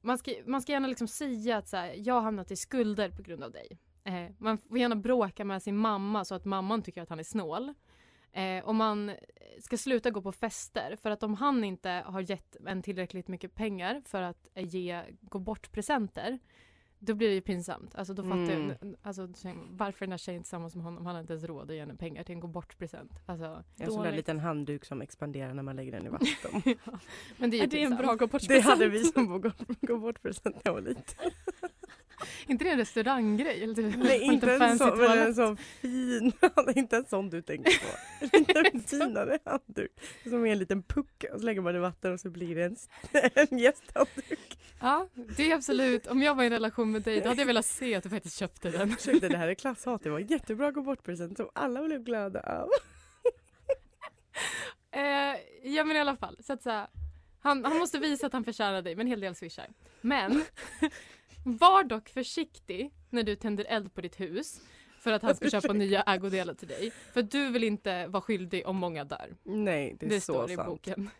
man 0.00 0.18
ska, 0.18 0.32
man 0.46 0.62
ska 0.62 0.72
gärna 0.72 0.88
liksom 0.88 1.08
säga 1.08 1.56
att 1.56 1.68
så 1.68 1.76
här, 1.76 1.94
jag 1.96 2.14
har 2.14 2.20
hamnat 2.20 2.50
i 2.50 2.56
skulder 2.56 3.10
på 3.10 3.22
grund 3.22 3.44
av 3.44 3.52
dig. 3.52 3.78
Eh, 4.04 4.30
man 4.38 4.58
får 4.58 4.78
gärna 4.78 4.96
bråka 4.96 5.44
med 5.44 5.62
sin 5.62 5.76
mamma 5.76 6.24
så 6.24 6.34
att 6.34 6.44
mamman 6.44 6.82
tycker 6.82 7.02
att 7.02 7.08
han 7.08 7.18
är 7.18 7.24
snål. 7.24 7.74
Eh, 8.32 8.64
och 8.64 8.74
man 8.74 9.12
ska 9.60 9.76
sluta 9.76 10.10
gå 10.10 10.22
på 10.22 10.32
fester 10.32 10.96
för 10.96 11.10
att 11.10 11.22
om 11.22 11.34
han 11.34 11.64
inte 11.64 11.90
har 12.06 12.30
gett 12.30 12.56
en 12.66 12.82
tillräckligt 12.82 13.28
mycket 13.28 13.54
pengar 13.54 14.02
för 14.04 14.22
att 14.22 14.48
eh, 14.54 14.66
ge 14.66 15.02
gå 15.20 15.38
bort 15.38 15.72
presenter 15.72 16.38
då 16.98 17.14
blir 17.14 17.28
det 17.28 17.34
ju 17.34 17.40
pinsamt. 17.40 17.94
Alltså 17.94 18.14
då 18.14 18.22
fattar 18.22 18.36
Mm. 18.36 18.72
jag, 18.80 18.94
alltså, 19.02 19.28
varför 19.70 20.04
den 20.06 20.10
här 20.12 20.18
tjejen 20.18 20.42
tillsammans 20.42 20.74
med 20.74 20.84
honom? 20.84 21.06
Han 21.06 21.14
har 21.14 21.20
inte 21.20 21.32
ens 21.32 21.44
råd 21.44 21.70
att 21.70 21.74
ge 21.74 21.80
henne 21.80 21.94
pengar 21.94 22.24
till 22.24 22.32
en 22.34 22.40
gå 22.40 22.46
bort 22.48 22.78
present. 22.78 23.12
Alltså, 23.26 23.62
En 23.78 23.90
sån 23.92 24.02
där 24.02 24.12
liten 24.12 24.38
handduk 24.40 24.84
som 24.84 25.02
expanderar 25.02 25.54
när 25.54 25.62
man 25.62 25.76
lägger 25.76 25.92
den 25.92 26.06
i 26.06 26.08
vatten. 26.18 26.62
ja. 26.84 26.98
Men 27.36 27.50
det 27.50 27.56
är 27.56 27.58
ju 27.58 27.64
Är 27.64 27.66
det 27.70 27.82
en 27.82 27.96
bra 27.96 28.14
gå 28.14 28.26
Det 28.48 28.60
hade 28.60 28.88
vi 28.88 29.04
som 29.04 29.40
gå, 29.40 29.50
gå 29.80 29.98
bort 29.98 30.22
present 30.22 30.54
när 30.54 30.62
jag 30.64 30.72
var 30.72 30.80
liten. 30.80 31.04
inte 32.46 32.64
det 32.64 32.70
en 32.70 32.78
restauranggrej? 32.78 33.62
Eller 33.62 33.74
typ, 33.74 33.96
Nej 33.96 34.20
inte 34.20 34.52
en 34.54 34.78
sån, 34.78 34.98
men 34.98 35.18
en 35.18 35.34
sån 35.34 35.56
fin, 35.56 36.32
inte 36.76 36.96
en 36.96 37.04
sån 37.04 37.30
du 37.30 37.42
tänker 37.42 37.72
på. 37.80 37.96
En 38.74 38.82
finare 38.82 39.38
handduk. 39.44 39.92
Som 40.22 40.46
är 40.46 40.52
en 40.52 40.58
liten 40.58 40.82
puck 40.82 41.24
och 41.32 41.40
så 41.40 41.46
lägger 41.46 41.60
man 41.60 41.76
i 41.76 41.78
vatten 41.78 42.12
och 42.12 42.20
så 42.20 42.30
blir 42.30 42.54
det 42.54 42.64
en, 42.64 42.76
en 43.34 43.58
gästhandduk. 43.58 44.58
Ja, 44.80 45.08
det 45.36 45.50
är 45.50 45.54
absolut. 45.54 46.06
Om 46.06 46.22
jag 46.22 46.34
var 46.34 46.42
i 46.42 46.46
en 46.46 46.52
relation 46.52 46.92
med 46.92 47.02
dig 47.02 47.20
då 47.20 47.28
hade 47.28 47.40
jag 47.40 47.46
velat 47.46 47.66
se 47.66 47.94
att 47.94 48.02
du 48.02 48.10
faktiskt 48.10 48.38
köpte 48.38 48.70
den. 48.70 48.92
Ursäkta 48.92 49.28
det 49.28 49.36
här 49.36 49.48
är 49.48 49.54
klasshat, 49.54 50.02
det 50.02 50.10
var 50.10 50.18
jättebra 50.18 50.70
gå 50.70 50.82
bort 50.82 51.02
present 51.02 51.36
som 51.36 51.48
alla 51.54 51.82
blev 51.82 52.02
glada 52.02 52.40
av. 52.40 52.68
Eh, 54.90 55.36
ja 55.62 55.84
men 55.84 55.96
i 55.96 56.00
alla 56.00 56.16
fall. 56.16 56.36
Så 56.40 56.52
att 56.52 56.62
så 56.62 56.70
här, 56.70 56.86
han, 57.40 57.64
han 57.64 57.78
måste 57.78 57.98
visa 57.98 58.26
att 58.26 58.32
han 58.32 58.44
förtjänar 58.44 58.82
dig 58.82 58.96
med 58.96 59.04
en 59.04 59.08
hel 59.08 59.20
del 59.20 59.34
swishar. 59.34 59.66
Men 60.00 60.44
var 61.56 61.84
dock 61.84 62.08
försiktig 62.08 62.90
när 63.10 63.22
du 63.22 63.36
tänder 63.36 63.64
eld 63.68 63.94
på 63.94 64.00
ditt 64.00 64.20
hus 64.20 64.60
för 65.00 65.12
att 65.12 65.22
han 65.22 65.36
ska 65.36 65.50
köpa 65.50 65.72
nya 65.72 66.02
ägodelar 66.02 66.54
till 66.54 66.68
dig. 66.68 66.92
För 67.12 67.22
du 67.22 67.50
vill 67.50 67.64
inte 67.64 68.06
vara 68.06 68.20
skyldig 68.20 68.66
om 68.66 68.76
många 68.76 69.04
dör. 69.04 69.36
Nej 69.42 69.96
det 70.00 70.06
är 70.06 70.10
Det, 70.10 70.20
så 70.20 70.32
står 70.32 70.50
i 70.50 70.54
sant. 70.56 70.68
boken. 70.68 71.10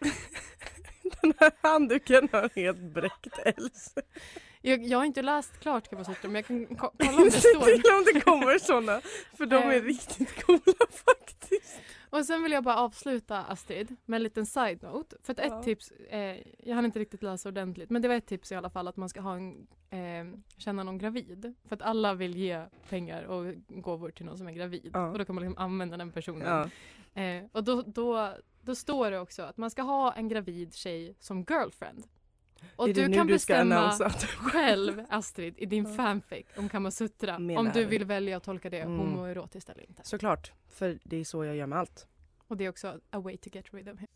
Den 1.22 1.34
här 1.38 1.52
handduken 1.62 2.28
har 2.32 2.50
helt 2.56 2.80
bräckt 2.80 3.38
Else. 3.44 4.02
Jag, 4.62 4.82
jag 4.86 4.98
har 4.98 5.04
inte 5.04 5.22
läst 5.22 5.60
klart 5.60 5.86
säga 5.86 6.16
men 6.22 6.34
jag 6.34 6.46
kan 6.46 6.66
ko- 6.66 6.90
kolla 6.98 7.18
om 7.18 7.24
det 7.24 7.30
står. 7.30 7.64
Till 7.64 7.92
om 7.94 8.04
det 8.14 8.20
kommer 8.20 8.58
såna. 8.58 9.00
För 9.36 9.46
de 9.46 9.56
är 9.56 9.74
Eh. 9.76 9.82
riktigt 9.82 10.44
coola 10.44 10.60
faktiskt. 10.90 11.80
Och 12.10 12.24
sen 12.24 12.42
vill 12.42 12.52
jag 12.52 12.64
bara 12.64 12.76
avsluta 12.76 13.38
Astrid 13.44 13.96
med 14.06 14.16
en 14.16 14.22
liten 14.22 14.46
side-note. 14.46 15.16
För 15.22 15.32
att 15.32 15.38
ett 15.38 15.46
Ja. 15.50 15.62
tips, 15.62 15.90
eh, 15.90 16.36
jag 16.58 16.74
hann 16.74 16.84
inte 16.84 16.98
riktigt 16.98 17.22
läsa 17.22 17.48
ordentligt, 17.48 17.90
men 17.90 18.02
det 18.02 18.08
var 18.08 18.14
ett 18.14 18.26
tips 18.26 18.52
i 18.52 18.54
alla 18.54 18.70
fall 18.70 18.88
att 18.88 18.96
man 18.96 19.08
ska 19.08 19.20
ha 19.20 19.36
en, 19.36 19.66
eh, 19.90 20.38
känna 20.56 20.82
någon 20.82 20.98
gravid. 20.98 21.54
För 21.68 21.74
att 21.76 21.82
alla 21.82 22.14
vill 22.14 22.36
ge 22.36 22.64
pengar 22.88 23.22
och 23.22 23.54
gåvor 23.68 24.10
till 24.10 24.26
någon 24.26 24.38
som 24.38 24.48
är 24.48 24.52
gravid. 24.52 24.90
Ja. 24.94 25.10
Och 25.10 25.18
då 25.18 25.24
kan 25.24 25.34
man 25.34 25.44
liksom 25.44 25.62
använda 25.64 25.96
den 25.96 26.12
personen. 26.12 26.48
Ja. 27.14 27.22
Eh, 27.22 27.44
och 27.52 27.64
då, 27.64 27.82
då, 27.82 28.34
då 28.62 28.74
står 28.74 29.10
det 29.10 29.20
också 29.20 29.42
att 29.42 29.56
man 29.56 29.70
ska 29.70 29.82
ha 29.82 30.12
en 30.12 30.28
gravid 30.28 30.74
tjej 30.74 31.14
som 31.20 31.44
girlfriend. 31.48 32.04
Och 32.76 32.92
du 32.92 33.08
nu 33.08 33.14
kan 33.16 33.26
du 33.26 33.38
ska 33.38 33.54
bestämma 33.54 33.90
själv, 34.38 35.04
Astrid, 35.08 35.54
i 35.58 35.66
din 35.66 35.94
fanfic 35.96 36.46
om 36.56 36.68
Kamasutra. 36.68 37.38
Menar 37.38 37.60
Om 37.60 37.66
du 37.66 37.80
du? 37.80 37.84
vill 37.84 38.04
välja 38.04 38.36
att 38.36 38.42
tolka 38.44 38.70
det 38.70 38.78
Mm. 38.80 38.98
homoerotiskt 38.98 39.70
eller 39.70 39.88
inte. 39.88 40.02
Såklart, 40.04 40.52
för 40.68 40.98
det 41.04 41.16
är 41.16 41.24
så 41.24 41.44
jag 41.44 41.56
gör 41.56 41.66
med 41.66 41.78
allt. 41.78 42.06
Och 42.48 42.56
det 42.56 42.64
är 42.64 42.68
också 42.68 43.00
a 43.10 43.20
way 43.20 43.36
to 43.36 43.50
get 43.52 43.74
rid 43.74 43.88
of 43.88 43.98
him. 43.98 44.08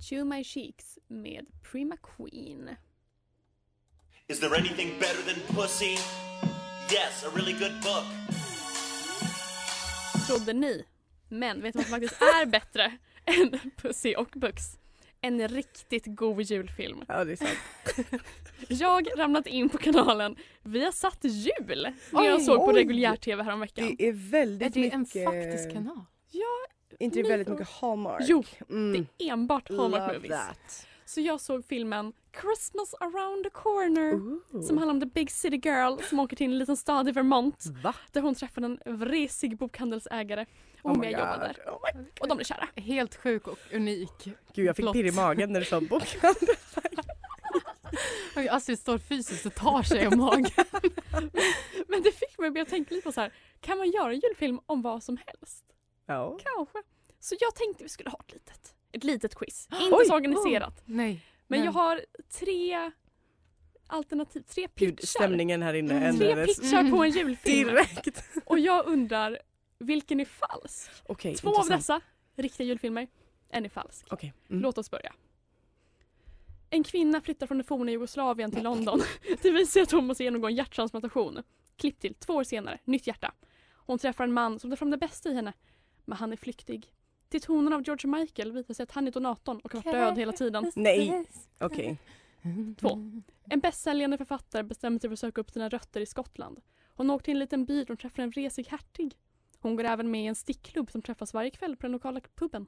Chew 0.00 0.24
My 0.24 0.44
Cheeks 0.44 0.98
med 1.08 1.46
Prima 1.72 1.96
Queen. 1.96 2.76
Is 4.28 4.40
there 4.40 4.54
anything 4.56 4.98
better 5.00 5.22
than 5.32 5.56
pussy? 5.56 5.96
Yes, 6.92 7.24
a 7.24 7.30
really 7.36 7.52
good 7.52 7.72
book. 7.82 8.04
Trodde 10.26 10.52
ni. 10.52 10.84
Men 11.28 11.62
vet 11.62 11.72
du 11.72 11.78
vad 11.78 11.86
som 11.86 11.92
faktiskt 11.92 12.22
är 12.22 12.46
bättre 12.46 12.98
än 13.24 13.70
Pussy 13.76 14.14
och 14.14 14.28
Bux? 14.34 14.62
En 15.20 15.48
riktigt 15.48 16.04
god 16.06 16.42
julfilm. 16.42 17.04
Ja, 17.08 17.24
det 17.24 17.32
är 17.32 17.36
sant. 17.36 18.22
Jag 18.68 19.08
ramlat 19.18 19.46
in 19.46 19.68
på 19.68 19.78
kanalen 19.78 20.36
via 20.62 20.92
satt 20.92 21.24
jul 21.24 21.88
när 22.10 22.24
jag 22.24 22.42
såg 22.42 22.56
på 22.64 22.72
reguljär-tv 22.72 23.42
häromveckan. 23.42 23.96
Det 23.98 24.08
är 24.08 24.12
väldigt 24.12 24.76
Är 24.76 24.80
det 24.80 24.90
en 24.90 25.00
mycket... 25.00 25.24
faktisk 25.24 25.72
kanal? 25.72 26.04
inte 26.98 27.22
det 27.22 27.28
väldigt 27.28 27.48
mycket 27.48 27.68
Hallmark? 27.68 28.24
Jo, 28.26 28.44
mm. 28.70 29.06
Det 29.18 29.24
är 29.24 29.32
enbart 29.32 29.68
Hallmark 29.68 30.00
Love 30.00 30.14
movies. 30.14 30.30
that. 30.32 30.86
Så 31.04 31.20
jag 31.20 31.40
såg 31.40 31.64
filmen 31.64 32.12
Christmas 32.40 32.94
around 32.94 33.44
the 33.44 33.50
corner 33.50 34.14
Ooh. 34.14 34.62
som 34.62 34.78
handlar 34.78 34.94
om 34.94 35.00
the 35.00 35.06
big 35.06 35.30
city 35.30 35.60
girl 35.64 35.98
som 36.02 36.20
åker 36.20 36.36
till 36.36 36.46
en 36.46 36.58
liten 36.58 36.76
stad 36.76 37.08
i 37.08 37.12
Vermont 37.12 37.64
Va? 37.82 37.94
där 38.12 38.20
hon 38.20 38.34
träffar 38.34 38.62
en 38.62 38.78
vresig 38.84 39.56
bokhandelsägare 39.56 40.46
och 40.88 40.94
Oh 40.94 40.96
hon 40.96 41.06
my 41.06 41.12
börjar 41.12 41.18
jobba 41.32 41.46
God. 41.46 41.56
där. 41.56 41.72
Oh 41.72 41.78
my... 42.00 42.04
Och 42.20 42.28
de 42.28 42.36
blir 42.36 42.44
kära. 42.44 42.68
Helt 42.80 43.14
sjuk 43.14 43.46
och 43.48 43.58
unik. 43.72 44.10
Gud, 44.54 44.66
jag 44.66 44.76
fick 44.76 44.82
Flott. 44.84 44.92
pirr 44.92 45.04
i 45.06 45.12
magen 45.12 45.52
när 45.52 45.60
du 45.60 45.66
sa 45.66 45.80
bokhandel. 45.80 46.56
Astrid 48.50 48.78
står 48.78 48.98
fysiskt 48.98 49.46
och 49.46 49.54
tar 49.54 49.82
sig 49.82 50.06
om 50.08 50.18
magen. 50.18 50.50
Men 51.88 52.02
det 52.02 52.12
fick 52.12 52.38
mig 52.38 52.60
att 52.60 52.68
tänka 52.68 52.94
lite 52.94 53.04
på 53.04 53.12
så 53.12 53.20
här, 53.20 53.32
kan 53.60 53.78
man 53.78 53.90
göra 53.90 54.12
en 54.12 54.20
julfilm 54.20 54.60
om 54.66 54.82
vad 54.82 55.02
som 55.02 55.18
helst? 55.26 55.64
Ja. 56.06 56.38
Kanske. 56.54 56.78
Så 57.20 57.36
jag 57.40 57.54
tänkte 57.54 57.82
vi 57.84 57.88
skulle 57.88 58.10
ha 58.10 58.18
ett 58.26 58.32
litet, 58.32 58.74
ett 58.92 59.04
litet 59.04 59.34
quiz. 59.34 59.68
Inte 59.80 59.96
Oj! 59.96 60.04
så 60.06 60.14
organiserat. 60.14 60.82
Nej. 60.84 61.24
Men 61.46 61.58
Nej. 61.60 61.66
jag 61.66 61.72
har 61.72 62.00
tre 62.40 62.90
alternativ, 63.86 64.40
tre 64.42 64.66
Gud, 64.74 64.96
pitchar. 64.96 65.06
stämningen 65.06 65.62
här 65.62 65.74
inne 65.74 65.94
Mm. 65.96 66.18
Tre 66.18 66.28
ändrades 66.30 66.60
pitchar 66.60 66.90
på 66.90 67.04
en 67.04 67.10
julfilm. 67.10 67.68
direkt. 67.68 68.24
Och 68.44 68.58
jag 68.58 68.86
undrar, 68.86 69.38
vilken 69.78 70.20
är 70.20 70.24
falsk? 70.24 70.90
Okej, 71.06 71.34
Två 71.34 71.48
av 71.48 71.54
intressant. 71.54 71.80
dessa 71.80 72.42
riktiga 72.42 72.66
julfilmer, 72.66 73.08
en 73.48 73.64
är 73.64 73.68
falsk. 73.68 74.06
Okej. 74.10 74.32
Mm. 74.50 74.62
Låt 74.62 74.78
oss 74.78 74.90
börja. 74.90 75.12
En 76.70 76.84
kvinna 76.84 77.20
flyttar 77.20 77.46
från 77.46 77.58
det 77.58 77.64
forna 77.64 77.90
Jugoslavien 77.90 78.50
till 78.50 78.62
London. 78.62 79.00
Det 79.42 79.50
visar 79.50 79.72
sig 79.72 79.82
att 79.82 79.90
hon 79.90 80.06
måste 80.06 80.24
genomgå 80.24 80.48
en 80.48 80.54
hjärttransplantation. 80.54 81.42
Klipp 81.76 82.00
till 82.00 82.14
två 82.14 82.34
år 82.34 82.44
senare, 82.44 82.78
nytt 82.84 83.06
hjärta. 83.06 83.34
Hon 83.74 83.98
träffar 83.98 84.24
en 84.24 84.32
man 84.32 84.58
som 84.58 84.70
tar 84.70 84.76
fram 84.76 84.90
det 84.90 84.96
bästa 84.96 85.28
i 85.28 85.34
henne. 85.34 85.52
Men 86.04 86.18
han 86.18 86.32
är 86.32 86.36
flyktig. 86.36 86.92
Till 87.28 87.40
tonen 87.40 87.72
av 87.72 87.82
George 87.82 88.10
Michael 88.10 88.52
visar 88.52 88.74
sig 88.74 88.82
att 88.82 88.90
han 88.90 89.06
är 89.06 89.10
donatorn 89.10 89.58
och 89.58 89.72
har 89.72 89.82
varit 89.82 89.94
död 89.94 90.18
hela 90.18 90.32
tiden. 90.32 90.72
Nej. 90.76 91.24
Okej. 91.58 91.98
Två. 92.80 92.88
En 93.50 93.60
bästsäljande 93.60 94.18
författare 94.18 94.62
bestämmer 94.62 94.98
sig 94.98 95.10
för 95.10 95.12
att 95.12 95.18
söka 95.18 95.40
upp 95.40 95.50
sina 95.50 95.68
rötter 95.68 96.00
i 96.00 96.06
Skottland. 96.06 96.60
Hon 96.94 97.10
åker 97.10 97.24
till 97.24 97.32
en 97.32 97.38
liten 97.38 97.64
by 97.64 97.78
där 97.78 97.88
hon 97.88 97.96
träffar 97.96 98.22
en 98.22 98.30
vresig 98.30 98.66
hertig. 98.68 99.16
Hon 99.60 99.76
går 99.76 99.84
även 99.84 100.10
med 100.10 100.22
i 100.24 100.26
en 100.26 100.34
stickklubb 100.34 100.90
som 100.90 101.02
träffas 101.02 101.34
varje 101.34 101.50
kväll 101.50 101.76
på 101.76 101.82
den 101.82 101.92
lokala 101.92 102.20
puben. 102.34 102.66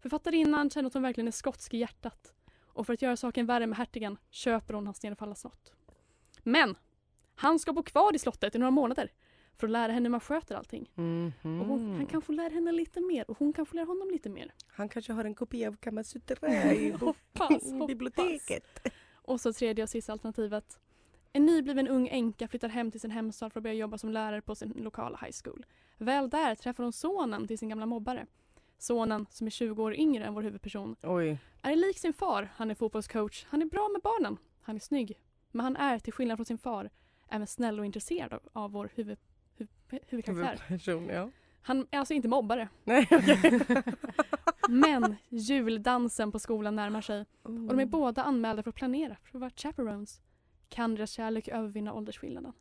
Författarinnan 0.00 0.70
känner 0.70 0.86
att 0.86 0.94
hon 0.94 1.02
verkligen 1.02 1.28
är 1.28 1.32
skotsk 1.32 1.74
i 1.74 1.78
hjärtat. 1.78 2.32
Och 2.66 2.86
för 2.86 2.92
att 2.94 3.02
göra 3.02 3.16
saken 3.16 3.46
värre 3.46 3.66
med 3.66 3.78
hertigen 3.78 4.16
köper 4.30 4.74
hon 4.74 4.86
hans 4.86 5.02
nedfallna 5.02 5.34
slott. 5.34 5.72
Men! 6.42 6.74
Han 7.34 7.58
ska 7.58 7.72
bo 7.72 7.82
kvar 7.82 8.14
i 8.14 8.18
slottet 8.18 8.54
i 8.54 8.58
några 8.58 8.70
månader 8.70 9.10
för 9.56 9.66
att 9.66 9.70
lära 9.70 9.92
henne 9.92 10.06
hur 10.06 10.10
man 10.10 10.20
sköter 10.20 10.54
allting. 10.54 10.90
Mhm. 10.94 11.32
Och 11.60 11.66
hon, 11.66 11.94
han 11.96 12.06
kan 12.06 12.22
få 12.22 12.32
lära 12.32 12.48
henne 12.54 12.72
lite 12.72 13.00
mer 13.00 13.30
och 13.30 13.38
hon 13.38 13.52
kan 13.52 13.66
få 13.66 13.76
lära 13.76 13.86
honom 13.86 14.10
lite 14.10 14.28
mer. 14.28 14.54
Han 14.66 14.88
kanske 14.88 15.12
har 15.12 15.24
en 15.24 15.34
kopia 15.34 15.68
av 15.68 15.76
Kamasutra 15.76 16.72
i 16.74 16.90
Hoppas, 17.00 17.62
i 17.62 17.72
hoppas. 17.72 17.86
biblioteket. 17.86 18.88
Och 19.12 19.40
så 19.40 19.52
tredje 19.52 19.84
och 19.84 19.90
sista 19.90 20.12
alternativet. 20.12 20.80
En 21.32 21.46
nybliven 21.46 21.88
ung 21.88 22.08
änka 22.08 22.48
flyttar 22.48 22.68
hem 22.68 22.90
till 22.90 23.00
sin 23.00 23.10
hemstad 23.10 23.52
för 23.52 23.60
att 23.60 23.62
börja 23.62 23.74
jobba 23.74 23.98
som 23.98 24.10
lärare 24.10 24.42
på 24.42 24.54
sin 24.54 24.72
lokala 24.76 25.18
high 25.22 25.32
school. 25.44 25.66
Väl 25.98 26.30
där 26.30 26.54
träffar 26.54 26.82
hon 26.84 26.92
sonen 26.92 27.46
till 27.46 27.58
sin 27.58 27.68
gamla 27.68 27.86
mobbare. 27.86 28.26
Sonen, 28.78 29.26
som 29.30 29.46
är 29.46 29.50
20 29.50 29.82
år 29.82 29.94
yngre 29.94 30.24
än 30.24 30.34
vår 30.34 30.42
huvudperson, 30.42 30.96
Oj. 31.02 31.38
är 31.62 31.76
lik 31.76 31.98
sin 31.98 32.12
far. 32.12 32.48
Han 32.56 32.70
är 32.70 32.74
fotbollscoach, 32.74 33.46
han 33.48 33.62
är 33.62 33.66
bra 33.66 33.88
med 33.92 34.00
barnen, 34.02 34.38
han 34.62 34.76
är 34.76 34.80
snygg. 34.80 35.18
Men 35.50 35.64
han 35.64 35.76
är, 35.76 35.98
till 35.98 36.12
skillnad 36.12 36.38
från 36.38 36.46
sin 36.46 36.58
far, 36.58 36.90
även 37.28 37.46
snäll 37.46 37.78
och 37.78 37.86
intresserad 37.86 38.32
av, 38.32 38.40
av 38.52 38.70
vår 38.70 38.90
huvud, 38.94 39.18
huv, 39.56 39.68
huvudkaraktär. 39.88 40.64
Huvudperson, 40.66 41.08
ja. 41.08 41.30
Han 41.62 41.86
är 41.90 41.98
alltså 41.98 42.14
inte 42.14 42.28
mobbare. 42.28 42.68
Nej, 42.84 43.08
okej. 43.10 43.62
Men 44.68 45.16
juldansen 45.28 46.32
på 46.32 46.38
skolan 46.38 46.76
närmar 46.76 47.00
sig 47.00 47.26
och 47.42 47.50
de 47.50 47.78
är 47.80 47.86
båda 47.86 48.22
anmälda 48.22 48.62
för 48.62 48.70
att 48.70 48.76
planera 48.76 49.16
för 49.22 49.38
att 49.38 49.40
vara 49.40 49.50
chaperones. 49.56 50.20
Kan 50.72 50.94
deras 50.94 51.10
kärlek 51.10 51.48
övervinna 51.48 51.92
åldersskillnaden? 51.92 52.52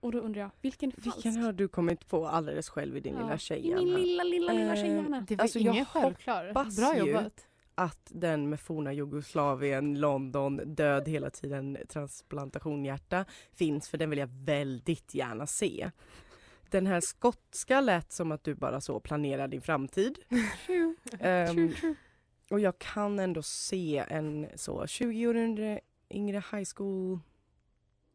Och 0.00 0.12
då 0.12 0.18
undrar 0.18 0.40
jag, 0.42 0.50
vilken 0.60 0.90
är 0.90 1.00
falsk? 1.00 1.16
Vilken 1.16 1.42
har 1.42 1.52
du 1.52 1.68
kommit 1.68 2.08
på 2.08 2.26
alldeles 2.28 2.68
själv 2.68 2.96
i 2.96 3.00
din 3.00 3.14
Ja, 3.14 3.20
lilla 3.20 3.34
I 3.34 3.38
tjejhjärna? 3.38 3.82
min 3.82 3.94
lilla, 3.94 4.22
lilla, 4.24 4.52
lilla 4.52 4.70
Eh, 4.76 4.82
tjejhjärna. 4.82 5.24
Det 5.28 5.36
var 5.36 5.42
Alltså, 5.42 5.58
ingen 5.58 5.84
självklar. 5.84 6.46
hoppas 6.48 6.76
Bra 6.76 6.96
ju- 6.96 7.10
jobbat. 7.12 7.46
Att 7.74 8.10
den 8.14 8.48
med 8.50 8.60
forna 8.60 8.92
Jugoslavien, 8.92 10.00
London, 10.00 10.56
död 10.74 11.08
hela 11.08 11.30
tiden, 11.30 11.78
transplantation 11.88 12.84
hjärta 12.84 13.24
finns 13.52 13.88
för 13.88 13.98
den 13.98 14.10
vill 14.10 14.18
jag 14.18 14.30
väldigt 14.44 15.14
gärna 15.14 15.46
se. 15.46 15.90
Den 16.70 16.86
här 16.86 17.00
skotska 17.00 17.80
lät 17.80 18.12
som 18.12 18.32
att 18.32 18.44
du 18.44 18.54
bara 18.54 18.80
så 18.80 19.00
planerar 19.00 19.48
din 19.48 19.62
framtid. 19.62 20.18
True, 20.66 20.94
Ehm, 21.20 21.54
true, 21.56 21.72
true. 21.72 21.94
och 22.50 22.60
jag 22.60 22.78
kan 22.78 23.18
ändå 23.18 23.42
se 23.42 24.04
en 24.08 24.46
så 24.54 24.86
20 24.86 25.26
år 25.26 25.36
yngre, 25.36 25.80
yngre 26.12 26.36
high 26.52 26.64
school. 26.76 27.18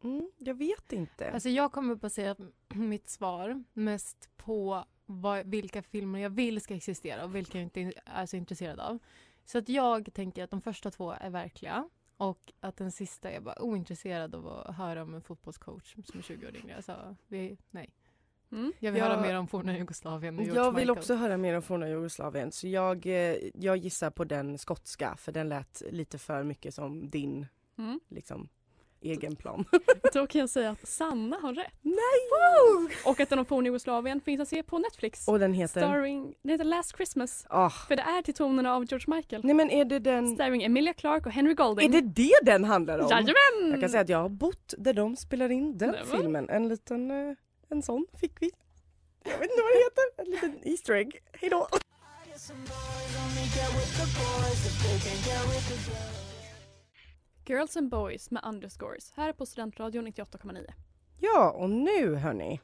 Mm, 0.04 0.30
jag 0.38 0.54
vet 0.54 0.92
inte. 0.92 1.30
Alltså 1.30 1.48
jag 1.48 1.72
kommer 1.72 1.94
basera 1.94 2.36
mitt 2.68 3.08
svar 3.08 3.64
mest 3.72 4.28
på 4.36 4.84
vad, 5.06 5.46
vilka 5.46 5.82
filmer 5.82 6.18
jag 6.18 6.30
vill 6.30 6.60
ska 6.60 6.74
existera 6.74 7.24
och 7.24 7.34
vilka 7.36 7.58
jag 7.58 7.62
inte 7.62 7.92
är 8.04 8.26
så 8.26 8.36
intresserad 8.36 8.80
av. 8.80 8.98
Så 9.44 9.58
att 9.58 9.68
jag 9.68 10.12
tänker 10.14 10.44
att 10.44 10.50
de 10.50 10.60
första 10.60 10.90
två 10.90 11.12
är 11.12 11.30
verkliga 11.30 11.88
och 12.16 12.52
att 12.60 12.76
den 12.76 12.92
sista 12.92 13.30
är 13.30 13.40
bara 13.40 13.62
ointresserad 13.62 14.34
av 14.34 14.48
att 14.48 14.76
höra 14.76 15.02
om 15.02 15.14
en 15.14 15.22
fotbollscoach 15.22 15.94
som 16.04 16.18
är 16.18 16.22
20 16.22 16.46
år 16.46 16.56
yngre. 16.56 16.76
Alltså, 16.76 17.16
det, 17.28 17.56
nej. 17.70 17.90
Mm. 18.52 18.72
Jag 18.78 18.92
vill 18.92 19.00
Jag- 19.02 19.08
höra 19.08 19.20
mer 19.20 19.34
om 19.34 19.48
forna 19.48 19.78
Jugoslavien 19.78 20.36
jag 20.38 20.44
vill 20.54 20.72
Michael. 20.72 20.90
också 20.90 21.14
höra 21.14 21.36
mer 21.36 21.54
om 21.56 21.62
forna 21.62 21.88
Jugoslavien 21.88 22.52
så 22.52 22.68
jag, 22.68 23.06
eh, 23.06 23.36
jag 23.54 23.76
gissar 23.76 24.10
på 24.10 24.24
den 24.24 24.58
skotska 24.58 25.16
för 25.16 25.32
den 25.32 25.48
lät 25.48 25.82
lite 25.90 26.18
för 26.18 26.42
mycket 26.42 26.74
som 26.74 27.10
din 27.10 27.46
Mm. 27.78 28.00
liksom, 28.08 28.48
egen 29.00 29.36
plan. 29.36 29.64
Då 30.12 30.26
kan 30.26 30.40
jag 30.40 30.50
säga 30.50 30.70
att 30.70 30.88
Sanna 30.88 31.36
har 31.42 31.52
rätt. 31.54 31.72
Nej! 31.82 32.96
Och 33.04 33.20
att 33.20 33.28
den 33.28 33.38
om 33.38 33.44
forna 33.44 33.66
Jugoslavien 33.66 34.20
finns 34.20 34.40
att 34.40 34.48
se 34.48 34.62
på 34.62 34.78
Netflix. 34.78 35.28
Och 35.28 35.38
den 35.38 35.52
heter? 35.54 35.80
Starring, 35.80 36.34
den 36.42 36.50
heter 36.52 36.64
Last 36.64 36.96
Christmas. 36.96 37.46
Ah. 37.50 37.70
För 37.70 37.96
det 37.96 38.02
är 38.02 38.22
till 38.22 38.34
tonerna 38.34 38.74
av 38.74 38.84
George 38.84 39.16
Michael. 39.16 39.44
Nej 39.44 39.54
men 39.54 39.70
är 39.70 39.84
det 39.84 39.98
den... 39.98 40.34
Starring 40.34 40.62
Emilia 40.62 40.92
Clarke 40.92 41.26
och 41.26 41.32
Henry 41.32 41.52
Är 41.52 41.56
Golding. 41.56 41.90
det 41.90 42.00
det 42.00 42.38
den 42.42 42.64
handlar 42.64 42.98
om? 42.98 43.08
Jajamän! 43.10 43.70
Jag 43.70 43.80
kan 43.80 43.88
säga 43.90 44.00
att 44.00 44.08
jag 44.08 44.18
har 44.22 44.28
bott 44.28 44.74
där 44.78 44.92
de 44.94 45.16
spelar 45.16 45.50
in 45.50 45.78
den 45.78 45.90
Nämen. 45.90 46.06
filmen. 46.06 46.48
En 46.48 46.68
liten, 46.68 47.10
eh, 47.10 47.36
en 47.70 47.82
sån 47.82 48.06
fick 48.20 48.42
vi. 48.42 48.50
Jag 49.24 49.38
vet 49.38 49.50
inte 49.50 49.62
vad 49.62 49.72
det 49.72 49.78
heter, 49.78 50.22
en 50.22 50.30
liten 50.50 50.70
Easter 50.72 50.94
egg. 50.94 51.18
Hejdå! 51.32 51.68
Girls 57.48 57.76
and 57.76 57.90
Boys 57.90 58.30
med 58.30 58.44
underscores 58.44 59.12
här 59.16 59.32
på 59.32 59.46
Studentradion 59.46 60.06
98,9. 60.06 60.66
Ja, 61.18 61.50
och 61.50 61.70
nu 61.70 62.14
hörni. 62.14 62.60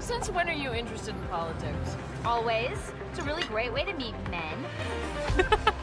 Since 0.00 0.32
when 0.32 0.48
are 0.48 0.64
you 0.64 0.74
interested 0.74 1.14
in 1.14 1.20
politics? 1.30 1.96
Always. 2.24 2.92
It's 3.12 3.22
a 3.22 3.26
really 3.26 3.42
great 3.52 3.72
way 3.72 3.84
to 3.84 3.98
meet 3.98 4.14
men. 4.30 4.64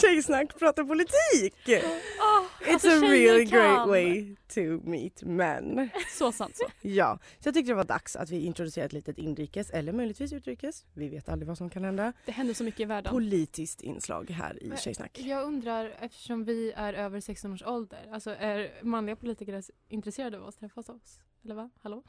Tjejsnack 0.00 0.58
pratar 0.58 0.84
politik! 0.84 1.54
It's 1.66 2.72
alltså, 2.72 2.88
a 2.88 3.00
really 3.00 3.46
kan. 3.46 3.58
great 3.58 3.88
way 3.88 4.36
to 4.54 4.60
meet 4.90 5.22
men. 5.22 5.88
Så 6.18 6.32
sant 6.32 6.56
så. 6.56 6.64
Ja, 6.80 7.18
så 7.40 7.48
jag 7.48 7.54
tyckte 7.54 7.72
det 7.72 7.76
var 7.76 7.84
dags 7.84 8.16
att 8.16 8.30
vi 8.30 8.40
introducerar 8.44 8.86
ett 8.86 8.92
litet 8.92 9.18
inrikes 9.18 9.70
eller 9.70 9.92
möjligtvis 9.92 10.32
utrikes, 10.32 10.84
vi 10.94 11.08
vet 11.08 11.28
aldrig 11.28 11.48
vad 11.48 11.58
som 11.58 11.70
kan 11.70 11.84
hända, 11.84 12.12
Det 12.26 12.32
händer 12.32 12.54
så 12.54 12.64
mycket 12.64 12.80
i 12.80 12.84
världen. 12.84 13.12
politiskt 13.12 13.82
inslag 13.82 14.30
här 14.30 14.62
i 14.62 14.68
Men 14.68 14.78
Tjejsnack. 14.78 15.18
Jag 15.18 15.44
undrar, 15.44 15.94
eftersom 16.00 16.44
vi 16.44 16.72
är 16.76 16.92
över 16.94 17.20
16 17.20 17.52
års 17.52 17.62
ålder, 17.62 18.08
alltså 18.12 18.30
är 18.30 18.70
manliga 18.82 19.16
politiker 19.16 19.62
intresserade 19.88 20.38
av 20.38 20.44
oss 20.44 20.56
träffas 20.56 20.88
oss? 20.88 21.20
Eller 21.44 21.54
va? 21.54 21.70
Hallå? 21.82 22.02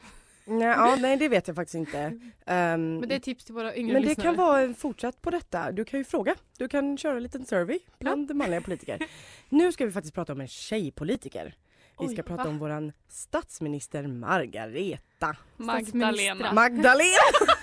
Nej, 0.50 0.68
ja, 0.68 0.96
nej 1.00 1.18
det 1.18 1.28
vet 1.30 1.48
jag 1.48 1.56
faktiskt 1.56 1.76
inte. 1.76 2.00
Ehm, 2.46 2.98
Men 3.00 3.10
det 3.10 3.16
är 3.16 3.20
tips 3.20 3.46
till 3.46 3.54
våra 3.54 3.76
yngre 3.76 3.94
men 3.94 4.02
det 4.02 4.08
lyssnare. 4.08 4.28
kan 4.28 4.36
vara 4.36 4.74
fortsatt 4.74 5.22
på 5.22 5.30
detta. 5.30 5.72
Du 5.72 5.86
kan 5.86 6.00
ju 6.00 6.04
fråga. 6.04 6.36
Du 6.58 6.68
kan 6.68 6.98
köra 6.98 7.18
en 7.18 7.24
liten 7.24 7.46
survey 7.46 7.80
bland 8.00 8.36
manliga 8.36 8.62
politiker. 8.62 9.08
Nu 9.50 9.72
ska 9.72 9.86
vi 9.86 9.92
faktiskt 9.92 10.14
prata 10.16 10.34
om 10.34 10.42
en 10.42 10.48
tjejpolitiker. 10.48 11.56
Vi 12.00 12.06
Oj, 12.08 12.14
ska 12.14 12.24
prata 12.24 12.44
va? 12.44 12.50
om 12.50 12.60
våran 12.60 12.92
statsminister 13.10 14.08
Margareta. 14.08 15.36
Magdalena. 15.58 16.54
Magdalena! 16.54 17.08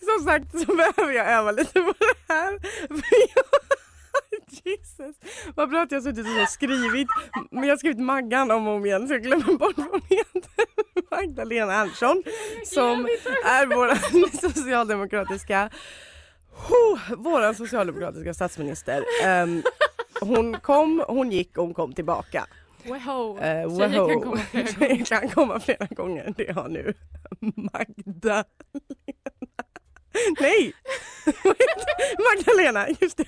Som 0.00 0.24
sagt 0.26 0.50
så 0.60 0.76
behöver 0.76 1.12
jag 1.12 1.30
öva 1.30 1.50
lite 1.52 1.80
på 1.80 1.94
det 1.98 2.32
här. 2.34 2.58
Jesus. 4.64 5.16
Vad 5.54 5.70
bra 5.70 5.82
att 5.82 5.90
jag 5.90 5.98
har 5.98 6.02
suttit 6.02 6.26
och 6.42 6.48
skrivit. 6.48 7.08
Men 7.50 7.62
jag 7.62 7.70
har 7.70 7.76
skrivit 7.76 7.98
Maggan 7.98 8.50
om 8.50 8.68
och 8.68 8.74
om 8.74 8.86
igen 8.86 9.08
så 9.08 9.14
jag 9.14 9.22
glömmer 9.22 9.58
bort 9.58 9.76
vad 9.76 9.86
hon 9.86 10.00
heter. 10.08 10.50
Magdalena 11.10 11.74
Andersson. 11.74 12.22
Som 12.64 13.04
är 13.44 13.66
vår 13.66 14.50
socialdemokratiska 14.52 15.70
oh, 16.68 17.14
våran 17.16 17.54
socialdemokratiska 17.54 18.34
statsminister. 18.34 19.04
Ehm, 19.24 19.62
hon 20.20 20.60
kom, 20.60 21.04
hon 21.08 21.32
gick 21.32 21.58
och 21.58 21.64
hon 21.64 21.74
kom 21.74 21.92
tillbaka. 21.92 22.46
Wow. 22.84 23.38
Uh, 23.38 23.78
Tjejer 23.78 24.08
kan 24.08 24.20
komma 24.20 24.38
flera 24.38 24.66
Tjejer 24.66 25.04
kan 25.04 25.28
komma 25.28 25.60
flera 25.60 25.86
gånger. 25.86 26.34
Det 26.36 26.52
har 26.52 26.68
nu 26.68 26.94
Magdalena. 27.40 28.44
Nej! 30.40 30.72
Magdalena, 32.18 32.88
just 33.00 33.16
det. 33.16 33.24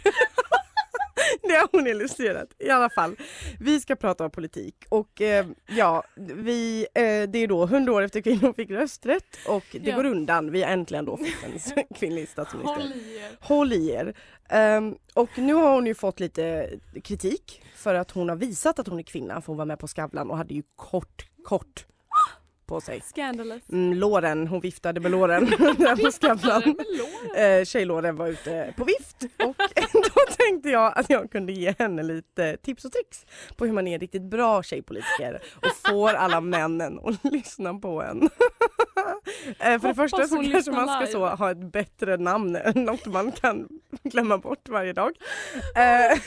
Det 1.85 1.91
har 1.91 1.95
hon 1.95 2.01
illustrerat 2.01 2.49
i 2.59 2.71
alla 2.71 2.91
fall. 2.91 3.17
Vi 3.61 3.81
ska 3.81 3.97
prata 3.97 4.25
om 4.25 4.31
politik 4.31 4.75
och 4.89 5.21
eh, 5.21 5.47
ja, 5.67 6.05
vi, 6.17 6.87
eh, 6.95 7.03
det 7.03 7.39
är 7.39 7.47
då 7.47 7.63
100 7.65 7.93
år 7.93 8.03
efter 8.03 8.21
kvinnor 8.21 8.53
fick 8.53 8.71
rösträtt 8.71 9.25
och 9.49 9.65
det 9.73 9.91
Ja. 9.91 9.97
går 9.97 10.05
undan. 10.05 10.51
Vi 10.51 10.63
har 10.63 10.71
äntligen 10.71 11.05
då 11.05 11.17
fått 11.17 11.77
en 11.77 11.85
kvinnlig 11.99 12.29
statsminister. 12.29 12.75
Håll 12.75 12.93
i 12.93 13.17
er. 13.17 13.31
Håll 13.41 13.73
i 13.73 13.91
er. 13.91 14.15
Ehm, 14.49 14.95
och 15.15 15.39
nu 15.39 15.55
har 15.55 15.75
hon 15.75 15.87
ju 15.87 15.95
fått 15.95 16.21
lite 16.21 16.71
kritik 17.05 17.63
för 17.77 17.95
att 17.95 18.11
hon 18.11 18.29
har 18.29 18.37
visat 18.37 18.79
att 18.79 18.87
hon 18.89 18.99
är 18.99 19.03
kvinna 19.03 19.41
för 19.41 19.47
hon 19.47 19.57
var 19.57 19.65
med 19.65 19.79
på 19.79 19.89
Skavlan 19.89 20.31
och 20.31 20.37
hade 20.37 20.55
ju 20.55 20.63
kort, 20.77 21.27
kort 21.45 21.87
på 22.73 22.81
sig. 22.81 23.01
Scandalous. 23.01 23.63
Mm, 23.73 23.99
låren, 23.99 24.49
hon 24.49 24.61
viftade 24.61 25.01
med 25.01 25.11
låren 25.11 25.45
där 25.79 26.05
på 26.05 26.11
Skavlan. 26.11 26.63
Eh, 27.37 27.65
tjejlåren 27.65 28.17
var 28.17 28.29
ute 28.29 28.75
på 28.77 28.85
vift 28.85 29.23
och 29.23 29.57
då 29.93 30.35
tänkte 30.37 30.69
jag 30.69 30.93
att 30.99 31.11
jag 31.11 31.31
kunde 31.31 31.53
ge 31.53 31.75
henne 31.79 32.03
lite 32.03 32.57
tips 32.57 32.85
och 32.85 32.93
tricks 32.93 33.27
på 33.57 33.67
hur 33.67 33.73
man 33.73 33.89
är 33.89 33.95
en 33.95 34.01
riktigt 34.01 34.23
bra 34.23 34.63
tjejpolitiker 34.63 35.43
och 35.57 35.91
får 35.91 36.15
alla 36.15 36.41
männen 36.41 36.99
att 37.05 37.25
lyssna 37.33 37.75
på 37.75 38.03
en. 38.03 38.29
Eh, 39.59 39.81
för 39.81 39.89
det 39.89 39.95
första 39.95 40.27
så 40.27 40.43
kanske 40.43 40.73
man 40.73 40.89
ska 40.89 41.07
så 41.13 41.27
ha 41.27 41.51
ett 41.51 41.73
bättre 41.73 42.17
namn 42.17 42.57
än 42.57 42.85
något 42.85 43.07
man 43.07 43.33
kan 43.33 43.69
glömma 44.03 44.39
bort 44.39 44.69
varje 44.69 44.93
dag. 44.93 45.13
Eh, 45.77 46.19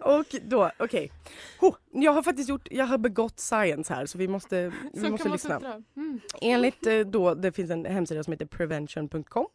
och 0.16 0.26
då, 0.42 0.70
okej. 0.78 1.12
Ho, 1.58 1.72
Jag 1.92 2.12
har 2.12 2.22
faktiskt 2.22 2.48
gjort, 2.48 2.68
jag 2.70 2.86
har 2.86 2.98
begått 2.98 3.40
science 3.40 3.94
här 3.94 4.06
så 4.06 4.18
vi 4.18 4.28
måste, 4.28 4.72
vi 4.92 5.10
måste 5.10 5.28
lyssna. 5.28 5.82
Mm. 5.96 6.20
Enligt 6.40 6.86
eh, 6.86 6.98
då, 6.98 7.34
det 7.34 7.52
finns 7.52 7.70
en 7.70 7.84
hemsida 7.84 8.24
som 8.24 8.32
heter 8.32 8.46
prevention.com 8.46 9.46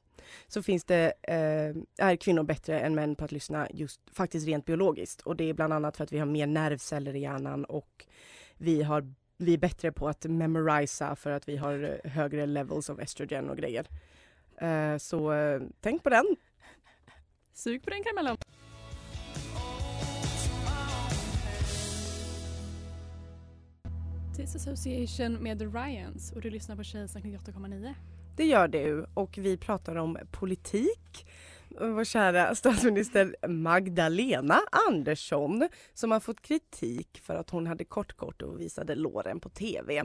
så 0.48 0.63
finns 0.63 0.84
det, 0.84 1.13
eh, 1.21 2.08
är 2.08 2.15
kvinnor 2.15 2.43
bättre 2.43 2.80
än 2.80 2.95
män 2.95 3.15
på 3.15 3.26
att 3.26 3.32
lyssna 3.32 3.67
just 3.74 4.02
faktiskt 4.13 4.48
rent 4.48 4.65
biologiskt 4.65 5.21
och 5.21 5.36
det 5.36 5.50
är 5.50 5.54
bland 5.54 5.74
annat 5.74 5.98
för 5.98 6.04
att 6.04 6.13
vi 6.13 6.19
har 6.19 6.26
mer 6.26 6.48
nervceller 6.48 7.15
i 7.15 7.19
hjärnan 7.19 7.65
och 7.65 8.06
vi 8.58 8.84
har 8.84 9.13
vi 9.38 9.54
är 9.54 9.58
bättre 9.58 9.91
på 9.91 10.08
att 10.08 10.26
memorisa 10.26 11.15
för 11.15 11.32
att 11.32 11.50
vi 11.50 11.58
har 11.58 12.00
eh, 12.04 12.12
högre 12.12 12.45
levels 12.45 12.89
av 12.89 13.02
estrogen 13.02 13.50
och 13.50 13.58
grejer. 13.58 13.88
Eh, 14.58 14.98
så 14.98 15.34
eh, 15.34 15.62
tänk 15.82 16.04
på 16.04 16.10
den. 16.10 16.36
Sug 17.54 17.84
på 17.84 17.89
den 17.89 18.04
karamellen. 18.04 18.38
This 24.36 24.56
Association 24.56 25.34
med 25.34 25.60
The 25.60 25.65
Ryans 25.65 26.32
och 26.32 26.41
du 26.41 26.50
lyssnar 26.50 26.76
på 26.76 26.84
Tjejsnack 26.84 27.24
98,9. 27.24 27.93
Det 28.36 28.45
gör 28.45 28.67
du 28.67 29.06
och 29.13 29.38
vi 29.38 29.58
pratar 29.58 29.95
om 29.95 30.17
politik. 30.32 31.28
Vår 31.79 32.03
kära 32.03 32.55
statsminister 32.55 33.35
Magdalena 33.47 34.59
Andersson 34.88 35.69
som 35.93 36.11
har 36.11 36.19
fått 36.19 36.41
kritik 36.41 37.21
för 37.23 37.35
att 37.35 37.49
hon 37.49 37.67
hade 37.67 37.83
kort 37.83 38.13
kort 38.13 38.41
och 38.41 38.61
visade 38.61 38.95
låren 38.95 39.39
på 39.39 39.49
TV. 39.49 40.03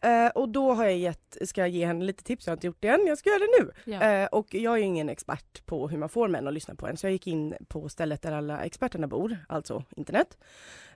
Eh, 0.00 0.26
och 0.34 0.48
då 0.48 0.74
har 0.74 0.84
jag 0.84 0.96
gett, 0.96 1.36
ska 1.44 1.60
jag 1.60 1.68
ge 1.68 1.86
henne 1.86 2.04
lite 2.04 2.24
tips, 2.24 2.46
jag 2.46 2.50
har 2.50 2.56
inte 2.56 2.66
gjort 2.66 2.76
det 2.80 2.88
än, 2.88 3.06
jag 3.06 3.18
ska 3.18 3.30
göra 3.30 3.38
det 3.38 3.64
nu. 3.64 3.70
Ja. 3.92 4.02
Eh, 4.02 4.26
och 4.26 4.54
jag 4.54 4.78
är 4.78 4.82
ingen 4.82 5.08
expert 5.08 5.66
på 5.66 5.88
hur 5.88 5.98
man 5.98 6.08
får 6.08 6.28
män 6.28 6.48
att 6.48 6.54
lyssna 6.54 6.74
på 6.74 6.86
en 6.86 6.96
så 6.96 7.06
jag 7.06 7.12
gick 7.12 7.26
in 7.26 7.54
på 7.68 7.88
stället 7.88 8.22
där 8.22 8.32
alla 8.32 8.60
experterna 8.60 9.06
bor, 9.06 9.36
alltså 9.48 9.84
internet. 9.96 10.38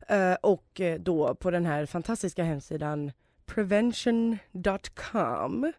Eh, 0.09 0.35
och 0.35 0.81
eh, 0.81 1.01
då 1.01 1.35
på 1.35 1.51
den 1.51 1.67
här 1.67 1.87
fantastiska 1.87 2.45
hemsidan 2.45 3.13
prevention.com 3.47 5.73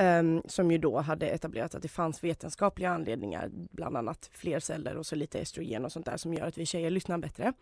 Um, 0.00 0.42
som 0.44 0.70
ju 0.70 0.78
då 0.78 1.00
hade 1.00 1.26
etablerat 1.26 1.74
att 1.74 1.82
det 1.82 1.88
fanns 1.88 2.24
vetenskapliga 2.24 2.90
anledningar, 2.90 3.50
bland 3.52 3.96
annat 3.96 4.30
fler 4.32 4.60
celler 4.60 4.96
och 4.96 5.06
så 5.06 5.16
lite 5.16 5.40
estrogen 5.40 5.84
och 5.84 5.92
sånt 5.92 6.06
där 6.06 6.16
som 6.16 6.34
gör 6.34 6.46
att 6.46 6.58
vi 6.58 6.66
tjejer 6.66 6.90
lyssnar 6.90 7.18
bättre. 7.18 7.52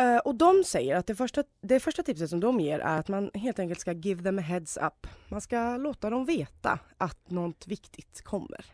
Uh, 0.00 0.16
och 0.16 0.34
de 0.34 0.64
säger 0.64 0.96
att 0.96 1.06
det 1.06 1.14
första, 1.14 1.44
det 1.60 1.80
första 1.80 2.02
tipset 2.02 2.30
som 2.30 2.40
de 2.40 2.60
ger 2.60 2.78
är 2.78 2.98
att 2.98 3.08
man 3.08 3.30
helt 3.34 3.58
enkelt 3.58 3.80
ska 3.80 3.92
give 3.92 4.22
them 4.22 4.38
a 4.38 4.42
heads 4.42 4.76
up. 4.76 5.06
Man 5.28 5.40
ska 5.40 5.76
låta 5.76 6.10
dem 6.10 6.24
veta 6.24 6.78
att 6.96 7.30
något 7.30 7.66
viktigt 7.66 8.22
kommer. 8.22 8.64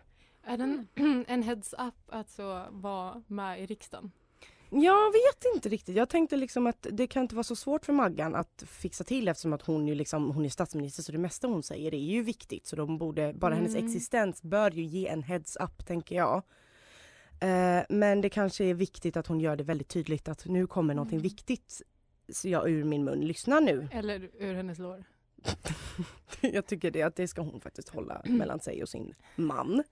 Är 0.46 0.58
den 0.58 0.86
en 1.28 1.42
heads 1.42 1.72
up 1.72 1.94
att 2.08 2.30
så 2.30 2.64
vara 2.70 3.22
med 3.26 3.60
i 3.60 3.66
riksdagen? 3.66 4.10
Jag 4.70 5.12
vet 5.12 5.54
inte 5.54 5.68
riktigt. 5.68 5.96
Jag 5.96 6.08
tänkte 6.08 6.36
liksom 6.36 6.66
att 6.66 6.86
det 6.90 7.06
kan 7.06 7.22
inte 7.22 7.34
vara 7.34 7.44
så 7.44 7.56
svårt 7.56 7.84
för 7.86 7.92
Maggan 7.92 8.34
att 8.34 8.64
fixa 8.66 9.04
till 9.04 9.28
eftersom 9.28 9.52
att 9.52 9.62
hon, 9.62 9.88
ju 9.88 9.94
liksom, 9.94 10.30
hon 10.30 10.44
är 10.44 10.48
statsminister 10.48 11.02
så 11.02 11.12
det 11.12 11.18
mesta 11.18 11.46
hon 11.46 11.62
säger 11.62 11.94
är 11.94 11.98
ju 11.98 12.22
viktigt. 12.22 12.66
Så 12.66 12.76
de 12.76 12.98
borde, 12.98 13.32
bara 13.34 13.54
hennes 13.54 13.74
Mm. 13.74 13.86
existens 13.86 14.42
bör 14.42 14.70
ju 14.70 14.82
ge 14.82 15.06
en 15.08 15.22
heads 15.22 15.56
up 15.56 15.86
tänker 15.86 16.16
jag. 16.16 16.42
Eh, 17.40 17.82
men 17.88 18.20
det 18.20 18.28
kanske 18.28 18.64
är 18.64 18.74
viktigt 18.74 19.16
att 19.16 19.26
hon 19.26 19.40
gör 19.40 19.56
det 19.56 19.64
väldigt 19.64 19.88
tydligt 19.88 20.28
att 20.28 20.46
nu 20.46 20.66
kommer 20.66 20.94
någonting 20.94 21.18
viktigt 21.18 21.82
så 22.28 22.48
jag 22.48 22.70
ur 22.70 22.84
min 22.84 23.04
mun. 23.04 23.20
Lyssna 23.20 23.60
nu. 23.60 23.88
Eller 23.92 24.30
ur 24.38 24.54
hennes 24.54 24.78
lår? 24.78 25.04
jag 26.40 26.66
tycker 26.66 26.90
det 26.90 27.02
att 27.02 27.16
det 27.16 27.28
ska 27.28 27.42
hon 27.42 27.60
faktiskt 27.60 27.88
hålla 27.88 28.22
mellan 28.24 28.60
sig 28.60 28.82
och 28.82 28.88
sin 28.88 29.14
man. 29.36 29.82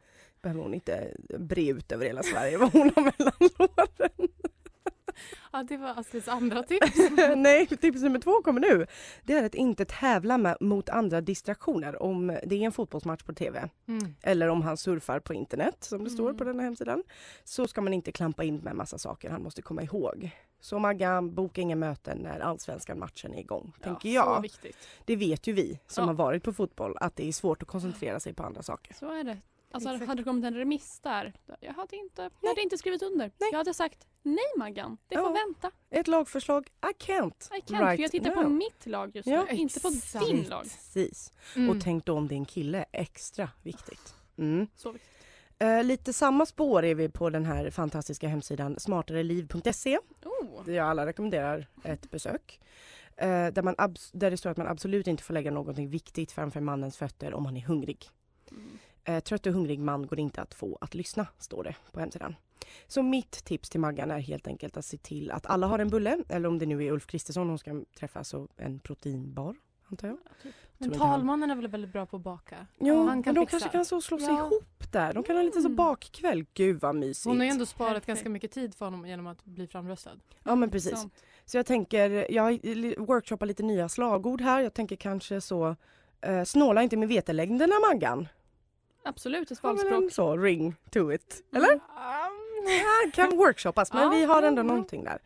Behöver 0.42 0.62
hon 0.62 0.74
inte 0.74 1.16
bre 1.38 1.68
ut 1.68 1.92
över 1.92 2.06
hela 2.06 2.22
Sverige 2.22 2.58
vad 2.58 2.72
hon 2.72 2.90
har 2.96 3.02
mellan 3.18 3.32
låren. 3.58 4.28
Ja, 5.52 5.62
det 5.62 5.76
var 5.76 5.88
Astrids 6.00 6.28
andra 6.28 6.62
tips. 6.62 6.96
Nej, 7.36 7.66
tips 7.66 8.02
nummer 8.02 8.18
två 8.18 8.42
kommer 8.42 8.60
nu. 8.60 8.86
Det 9.22 9.32
är 9.32 9.44
att 9.46 9.54
inte 9.54 9.84
tävla 9.84 10.38
med, 10.38 10.56
mot 10.60 10.88
andra 10.88 11.20
distraktioner. 11.20 12.02
Om 12.02 12.26
det 12.26 12.54
är 12.56 12.60
en 12.62 12.72
fotbollsmatch 12.72 13.22
på 13.22 13.32
TV 13.34 13.68
Mm. 13.88 14.14
eller 14.22 14.48
om 14.48 14.62
han 14.62 14.76
surfar 14.76 15.20
på 15.20 15.34
internet 15.34 15.76
som 15.80 16.04
det 16.04 16.10
står 16.10 16.32
på 16.34 16.44
den 16.44 16.58
här 16.58 16.64
hemsidan 16.64 17.02
så 17.44 17.66
ska 17.68 17.80
man 17.80 17.92
inte 17.94 18.12
klampa 18.12 18.44
in 18.44 18.56
med 18.56 18.76
massa 18.76 18.98
saker 18.98 19.30
han 19.30 19.42
måste 19.42 19.62
komma 19.62 19.82
ihåg. 19.82 20.30
Så 20.60 20.78
Maggan, 20.78 21.34
boka 21.34 21.60
inga 21.60 21.76
möten 21.76 22.18
när 22.18 22.40
allsvenskan 22.40 22.98
matchen 22.98 23.34
är 23.34 23.38
igång, 23.40 23.72
tänker 23.82 24.08
Så 24.08 24.14
jag. 24.14 24.48
Det 25.04 25.16
vet 25.16 25.46
ju 25.46 25.52
vi 25.52 25.78
som 25.86 26.02
Ja. 26.02 26.06
har 26.06 26.14
varit 26.14 26.42
på 26.42 26.52
fotboll 26.52 26.96
att 27.00 27.16
det 27.16 27.28
är 27.28 27.32
svårt 27.32 27.62
att 27.62 27.68
koncentrera 27.68 28.20
sig 28.20 28.34
på 28.34 28.42
andra 28.42 28.62
saker. 28.62 28.94
Så 28.94 29.12
är 29.12 29.24
det. 29.24 29.38
Alltså 29.72 29.90
Exakt. 29.90 30.08
hade 30.08 30.20
det 30.20 30.24
kommit 30.24 30.44
en 30.44 30.54
remiss 30.54 31.00
där, 31.00 31.32
jag 31.60 31.72
hade 31.72 31.96
inte, 31.96 32.30
jag 32.40 32.48
hade 32.48 32.62
inte 32.62 32.78
skrivit 32.78 33.02
under. 33.02 33.30
Jag 33.52 33.58
hade 33.58 33.74
sagt 33.74 34.06
nej 34.22 34.44
Maggan, 34.58 34.98
det 35.08 35.16
får 35.16 35.24
Ja. 35.24 35.32
vänta. 35.46 35.70
Ett 35.90 36.08
lagförslag, 36.08 36.66
I 36.66 37.02
can't. 37.04 37.50
I 37.58 37.60
can't, 37.60 37.80
right 37.80 37.96
för 37.96 38.02
jag 38.02 38.10
tittar 38.10 38.34
now. 38.34 38.42
på 38.42 38.48
mitt 38.48 38.86
lag 38.86 39.16
just 39.16 39.28
Ja, 39.28 39.46
nu, 39.50 39.56
inte 39.56 39.80
på 39.80 39.88
din 40.26 40.42
lag. 40.48 40.62
Precis. 40.62 41.32
Mm. 41.56 41.70
Och 41.70 41.82
tänk 41.84 42.04
då 42.04 42.16
om 42.16 42.28
en 42.30 42.44
kille, 42.44 42.84
extra 42.92 43.48
viktigt. 43.62 44.14
Mm. 44.38 44.66
Så 44.76 44.92
viktigt. 44.92 45.08
Eh, 45.58 45.84
lite 45.84 46.12
samma 46.12 46.46
spår 46.46 46.84
är 46.84 46.94
vi 46.94 47.08
på 47.08 47.30
den 47.30 47.44
här 47.44 47.70
fantastiska 47.70 48.28
hemsidan 48.28 48.78
smartareliv.se 48.78 49.98
Oh. 50.24 50.64
där 50.64 50.72
jag 50.72 50.86
alla 50.88 51.06
rekommenderar 51.06 51.66
ett 51.84 52.10
besök. 52.10 52.60
Eh, 53.16 53.46
där, 53.46 53.62
man 53.62 53.74
där 54.12 54.30
det 54.30 54.36
står 54.36 54.50
att 54.50 54.56
man 54.56 54.66
absolut 54.66 55.06
inte 55.06 55.22
får 55.22 55.34
lägga 55.34 55.50
någonting 55.50 55.88
viktigt 55.88 56.32
framför 56.32 56.60
mannens 56.60 56.96
fötter 56.96 57.34
om 57.34 57.46
han 57.46 57.56
är 57.56 57.60
hungrig. 57.60 58.04
Mm. 58.50 58.78
Eh, 59.04 59.20
trött 59.20 59.46
och 59.46 59.52
hungrig 59.52 59.78
man 59.80 60.06
går 60.06 60.18
inte 60.18 60.42
att 60.42 60.54
få 60.54 60.78
att 60.80 60.94
lyssna, 60.94 61.26
står 61.38 61.64
det 61.64 61.74
på 61.92 62.00
hemsidan. 62.00 62.36
Så 62.86 63.02
mitt 63.02 63.30
tips 63.44 63.70
till 63.70 63.80
Maggan 63.80 64.10
är 64.10 64.18
helt 64.18 64.46
enkelt 64.46 64.76
att 64.76 64.84
se 64.84 64.96
till 64.96 65.30
att 65.30 65.46
alla 65.46 65.66
har 65.66 65.78
en 65.78 65.88
bulle, 65.88 66.18
eller 66.28 66.48
om 66.48 66.58
det 66.58 66.66
nu 66.66 66.84
är 66.84 66.92
Ulf 66.92 67.06
Kristersson 67.06 67.48
hon 67.48 67.58
ska 67.58 67.82
träffa, 67.98 68.24
så 68.24 68.48
en 68.56 68.78
proteinbar, 68.78 69.56
antar 69.90 70.08
jag. 70.08 70.18
Men 70.78 70.88
inte 70.92 70.98
han- 71.04 71.18
talmannen 71.20 71.50
är 71.50 71.54
väl 71.56 71.68
väldigt 71.68 71.92
bra 71.92 72.06
på 72.06 72.16
att 72.16 72.22
baka? 72.22 72.66
Jo, 72.78 72.96
han 72.96 73.06
men 73.06 73.22
kan 73.22 73.34
de 73.34 73.40
fixa. 73.40 73.50
kanske 73.50 73.68
kan 73.68 73.84
så 73.84 74.00
slå 74.00 74.18
sig 74.18 74.28
Ja. 74.28 74.38
ihop 74.46 74.92
där. 74.92 75.12
De 75.12 75.22
kan 75.22 75.36
ha 75.36 75.42
lite 75.42 75.60
så 75.60 75.66
Mm. 75.68 75.76
bakkväll. 75.76 76.44
Gud 76.54 76.80
vad 76.80 76.94
mysigt. 76.94 77.24
Hon 77.26 77.36
har 77.38 77.44
ju 77.44 77.50
ändå 77.50 77.66
sparat 77.66 77.88
Perfekt. 77.90 78.06
ganska 78.06 78.28
mycket 78.30 78.50
tid 78.52 78.74
för 78.74 78.84
honom 78.84 79.06
genom 79.06 79.26
att 79.26 79.44
bli 79.44 79.66
framröstad. 79.66 80.10
Ja 80.44 80.54
men 80.54 80.70
precis. 80.70 80.98
Sant. 80.98 81.14
Så 81.44 81.56
jag 81.56 81.66
tänker, 81.66 82.32
jag 82.32 82.52
workshoppat 82.98 83.48
lite 83.48 83.62
nya 83.62 83.88
slagord 83.88 84.40
här. 84.40 84.60
Jag 84.60 84.74
tänker 84.74 84.96
kanske 84.96 85.40
så, 85.40 85.76
eh, 86.20 86.44
snåla 86.44 86.82
inte 86.82 86.96
med 86.96 87.08
vetelängderna 87.08 87.74
Maggan. 87.90 88.28
Absolut, 89.04 89.50
ett 89.50 89.58
Har 89.58 89.68
väl 89.68 89.76
valspråk. 89.76 90.04
en 90.04 90.10
så 90.10 90.36
ring 90.36 90.74
to 90.90 91.12
it, 91.12 91.42
eller? 91.56 91.80
Ja, 92.64 93.10
kan 93.14 93.36
workshoppas 93.36 93.92
men 93.92 94.02
Ja, 94.02 94.08
vi 94.08 94.24
har 94.24 94.42
ändå 94.42 94.60
ja, 94.60 94.64
ja. 94.64 94.68
någonting 94.68 95.04
där. 95.04 95.18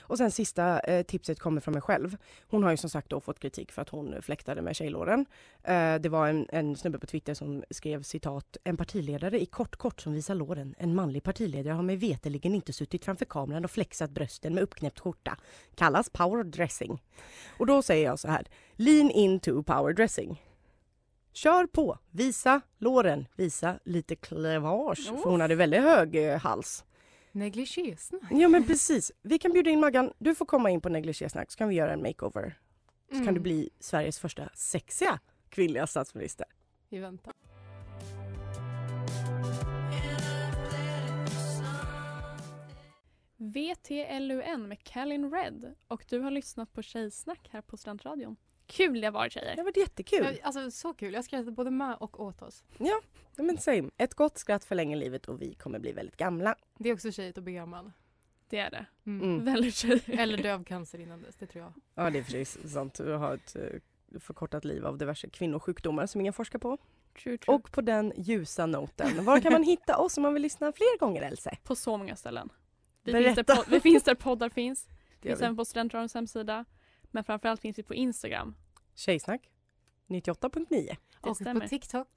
Och 0.00 0.18
sen 0.18 0.30
sista 0.30 0.80
eh, 0.80 1.02
tipset 1.02 1.40
kommer 1.40 1.60
från 1.60 1.72
mig 1.72 1.82
själv. 1.82 2.16
Hon 2.48 2.62
har 2.62 2.70
ju 2.70 2.76
som 2.76 2.90
sagt 2.90 3.10
då 3.10 3.20
fått 3.20 3.38
kritik 3.40 3.72
för 3.72 3.82
att 3.82 3.88
hon 3.88 4.22
fläktade 4.22 4.62
med 4.62 4.76
tjejlåren. 4.76 5.26
Eh, 5.62 5.94
det 5.94 6.08
var 6.08 6.28
en, 6.28 6.46
en 6.48 6.76
snubbe 6.76 6.98
på 6.98 7.06
Twitter 7.06 7.34
som 7.34 7.64
skrev 7.70 8.02
citat 8.02 8.56
En 8.64 8.76
partiledare 8.76 9.40
i 9.40 9.46
kort 9.46 9.76
kort 9.76 10.00
som 10.00 10.12
visar 10.12 10.34
låren. 10.34 10.74
En 10.78 10.94
manlig 10.94 11.22
partiledare 11.22 11.74
har 11.74 11.82
mig 11.82 11.96
veterligen 11.96 12.54
inte 12.54 12.72
suttit 12.72 13.04
framför 13.04 13.24
kameran 13.24 13.64
och 13.64 13.70
flexat 13.70 14.10
brösten 14.10 14.54
med 14.54 14.62
uppknäppt 14.62 15.00
skjorta. 15.00 15.36
Kallas 15.74 16.10
power 16.10 16.44
dressing. 16.44 17.02
Och 17.58 17.66
då 17.66 17.82
säger 17.82 18.04
jag 18.06 18.18
så 18.18 18.28
här. 18.28 18.46
Lean 18.76 19.10
into 19.10 19.62
power 19.62 19.92
dressing. 19.92 20.42
Kör 21.32 21.66
på, 21.66 21.98
visa 22.10 22.60
låren, 22.78 23.26
visa 23.36 23.78
lite 23.84 24.16
cleavage. 24.16 25.06
För 25.06 25.30
hon 25.30 25.40
hade 25.40 25.54
väldigt 25.54 25.80
hög 25.82 26.16
eh, 26.16 26.38
hals. 26.40 26.84
Negligésnack. 27.32 28.22
Ja 28.30 28.48
men 28.48 28.64
precis. 28.66 29.12
Vi 29.22 29.38
kan 29.38 29.52
bjuda 29.52 29.70
in 29.70 29.80
Maggan. 29.80 30.12
Du 30.18 30.34
får 30.34 30.46
komma 30.46 30.70
in 30.70 30.80
på 30.80 30.88
negligésnack 30.88 31.50
så 31.52 31.58
kan 31.58 31.68
vi 31.68 31.74
göra 31.74 31.92
en 31.92 32.02
makeover. 32.02 32.58
Så 33.08 33.14
kan 33.14 33.22
Mm. 33.22 33.34
du 33.34 33.40
bli 33.40 33.70
Sveriges 33.80 34.18
första 34.18 34.48
sexiga 34.54 35.18
kvinnliga 35.48 35.86
statsminister. 35.86 36.46
Vi 36.88 36.98
väntar. 36.98 37.32
VTLUN 43.36 44.68
med 44.68 44.84
Callin 44.84 45.30
Red 45.32 45.74
och 45.88 46.04
du 46.08 46.18
har 46.20 46.30
lyssnat 46.30 46.72
på 46.72 46.82
Tjejsnack 46.82 47.48
här 47.52 47.60
på 47.62 47.76
Studentradion. 47.76 48.36
Kul 48.70 49.00
det 49.00 49.10
var 49.10 49.28
tjejer! 49.28 49.56
Det 49.56 49.62
var 49.62 49.78
jättekul. 49.78 50.24
Ja, 50.24 50.32
Alltså 50.42 50.70
så 50.70 50.94
kul. 50.94 51.14
Jag 51.14 51.24
skrattade 51.24 51.50
både 51.50 51.70
med 51.70 51.96
och 52.00 52.20
åt 52.20 52.42
oss. 52.42 52.64
Ja, 52.78 53.00
men 53.36 53.58
same. 53.58 53.90
Ett 53.96 54.14
gott 54.14 54.38
skratt 54.38 54.64
förlänger 54.64 54.96
livet 54.96 55.26
och 55.28 55.42
vi 55.42 55.54
kommer 55.54 55.78
bli 55.78 55.92
väldigt 55.92 56.16
gamla. 56.16 56.54
Det 56.78 56.88
är 56.88 56.94
också 56.94 57.12
tjejigt 57.12 57.38
att 57.38 57.44
bli 57.44 57.52
gammal. 57.52 57.92
Det 58.48 58.58
är 58.58 58.70
det. 58.70 58.86
Mm. 59.06 59.44
Väldigt 59.44 59.74
tjejigt. 59.74 60.08
Eller 60.08 60.38
dö 60.38 60.54
av 60.54 60.64
cancer 60.64 60.98
innan 61.00 61.22
dess, 61.22 61.36
det 61.36 61.46
tror 61.46 61.64
jag. 61.64 61.72
Ja 61.94 62.10
det 62.10 62.18
är 62.18 62.22
precis 62.22 62.72
sant. 62.72 62.94
Du 62.94 63.12
har 63.12 63.34
ett 63.34 63.56
eh, 63.56 64.20
förkortat 64.20 64.64
liv 64.64 64.86
av 64.86 64.98
diverse 64.98 65.28
kvinnosjukdomar 65.28 66.06
som 66.06 66.20
ingen 66.20 66.32
forskar 66.32 66.58
på. 66.58 66.78
True, 67.22 67.38
true. 67.38 67.54
Och 67.54 67.72
på 67.72 67.80
den 67.80 68.12
ljusa 68.16 68.66
noten, 68.66 69.24
var 69.24 69.40
kan 69.40 69.52
man 69.52 69.62
hitta 69.62 69.98
oss 69.98 70.16
om 70.16 70.22
man 70.22 70.34
vill 70.34 70.42
lyssna 70.42 70.72
fler 70.72 70.98
gånger 70.98 71.22
Else? 71.22 71.56
På 71.64 71.74
så 71.76 71.96
många 71.96 72.16
ställen. 72.16 72.48
Vi 73.02 73.12
Berätta. 73.12 73.34
finns, 73.34 73.46
där 73.46 73.54
pod- 73.54 73.64
vi 73.70 73.80
finns 73.80 74.02
där 74.02 74.14
poddar 74.14 74.48
finns. 74.48 74.84
Det 74.86 74.94
Vi 75.22 75.28
finns 75.28 75.42
även 75.42 75.56
på 75.56 75.64
Studentradions 75.64 76.14
hemsida. 76.14 76.64
Men 77.10 77.24
framförallt 77.24 77.60
finns 77.60 77.78
vi 77.78 77.82
på 77.82 77.94
Instagram. 77.94 78.54
Tjejsnack 78.94 79.40
98.9. 80.08 80.66
Det 80.68 80.96
och 81.30 81.36
stämmer. 81.36 81.60
på 81.60 81.68
TikTok. 81.68 82.08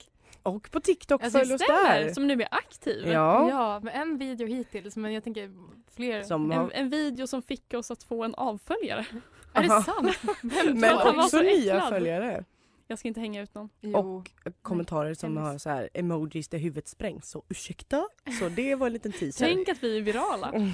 Och 0.43 0.71
på 0.71 0.79
TikTok, 0.79 1.23
Alltså, 1.23 1.39
följ 1.39 1.53
oss 1.53 1.61
stämmer! 1.61 2.03
där. 2.03 2.13
Som 2.13 2.27
nu 2.27 2.41
är 2.41 2.47
aktiv. 2.51 3.07
Ja. 3.07 3.49
Ja, 3.49 3.79
med 3.79 3.95
en 3.95 4.17
video 4.17 4.47
hittills 4.47 4.95
men 4.95 5.13
jag 5.13 5.23
tänker 5.23 5.51
fler. 5.95 6.23
Som 6.23 6.51
En, 6.51 6.57
har, 6.57 6.71
en 6.71 6.89
video 6.89 7.27
som 7.27 7.41
fick 7.41 7.73
oss 7.73 7.91
att 7.91 8.03
få 8.03 8.23
en 8.23 8.35
avföljare. 8.35 9.05
Är 9.53 9.63
det 9.63 9.69
sant? 9.69 10.17
Vem 10.41 10.79
men 10.79 10.95
också 10.97 11.29
så 11.29 11.41
nya 11.41 11.75
äcklad. 11.75 11.89
följare. 11.89 12.45
Jag 12.87 12.99
ska 12.99 13.07
inte 13.07 13.19
hänga 13.19 13.41
ut 13.41 13.53
någon. 13.55 13.69
Jo. 13.81 13.97
Och 13.97 14.29
kommentarer 14.61 15.13
som 15.13 15.37
har 15.37 15.57
så 15.57 15.69
här 15.69 15.89
emojis 15.93 16.47
där 16.47 16.57
huvudet 16.57 16.87
sprängs. 16.87 17.29
Så 17.29 17.43
ursäkta? 17.49 18.07
Så 18.39 18.49
det 18.49 18.75
var 18.75 18.87
en 18.87 18.93
liten 18.93 19.11
teaser. 19.11 19.45
Tänk 19.45 19.69
att 19.69 19.83
vi 19.83 19.97
är 19.97 20.01
virala. 20.01 20.51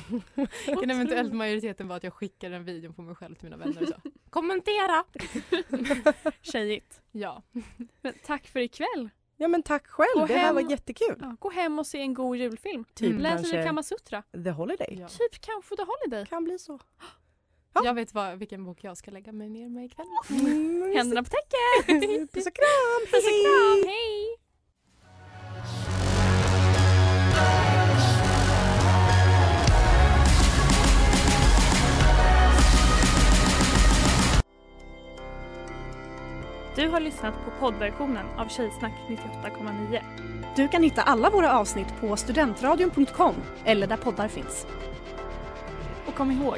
Kan 0.66 0.90
eventuellt 0.92 1.34
majoriteten 1.34 1.88
vara 1.88 1.98
att 1.98 2.04
jag 2.04 2.14
skickar 2.14 2.52
en 2.52 2.64
video 2.64 2.94
på 2.94 3.02
mig 3.02 3.16
själv 3.16 3.36
till 3.36 3.44
mina 3.44 3.58
vänner 3.58 3.82
och 3.82 3.88
så. 3.88 3.96
Kommentera! 4.30 5.04
Tjejigt. 6.42 7.02
Ja. 7.12 7.42
Men 8.02 8.14
tack 8.26 8.48
för 8.48 8.60
ikväll. 8.60 9.10
Ja 9.38 9.48
men 9.48 9.64
tack 9.64 9.88
själv, 9.88 10.10
Gå 10.20 10.26
det 10.26 10.34
här 10.34 10.46
hem. 10.46 10.56
var 10.56 10.72
jättekul. 10.72 11.16
Ja, 11.22 11.36
gå 11.40 11.50
hem 11.50 11.80
och 11.80 11.88
se 11.88 12.00
en 12.02 12.14
god 12.14 12.38
julfilm. 12.38 12.86
Typ 12.94 13.10
Mm. 13.10 13.22
Läs 13.22 13.32
kanske 13.36 13.56
lite 13.58 13.68
Kamasutra. 13.68 14.24
The 14.44 14.50
Holiday. 14.52 14.98
ja. 15.00 15.08
Typ 15.08 15.42
kanske 15.42 15.76
The 15.76 15.84
Holiday. 15.84 16.26
Kan 16.26 16.44
bli 16.44 16.60
så. 16.60 16.80
Jag 17.74 17.94
vet 17.94 18.14
vad, 18.14 18.38
vilken 18.40 18.66
bok 18.66 18.84
jag 18.84 18.98
ska 18.98 19.12
lägga 19.12 19.32
mig 19.32 19.50
ner 19.50 19.70
med 19.70 19.86
ikväll. 19.86 20.06
Mm, 20.30 20.96
Händerna 20.96 21.24
på 21.24 21.30
täcket! 21.30 21.88
Puss 22.34 22.48
och 22.48 22.54
kram! 22.54 23.02
Puss 23.12 23.26
och 23.26 23.46
kram, 23.46 23.84
hej! 23.88 24.36
Du 36.76 36.88
har 36.88 37.00
lyssnat 37.00 37.34
på 37.46 37.52
poddversionen 37.60 38.26
av 38.38 38.48
Tjejsnack 38.48 38.92
98,9. 39.08 40.02
Du 40.56 40.68
kan 40.68 40.84
hitta 40.84 41.02
alla 41.02 41.30
våra 41.30 41.60
avsnitt 41.60 41.88
på 42.02 42.18
studentradion.com 42.18 43.36
eller 43.66 43.88
där 43.88 43.98
poddar 43.98 44.28
finns. 44.28 44.68
Och 46.06 46.16
kom 46.16 46.32
ihåg, 46.32 46.58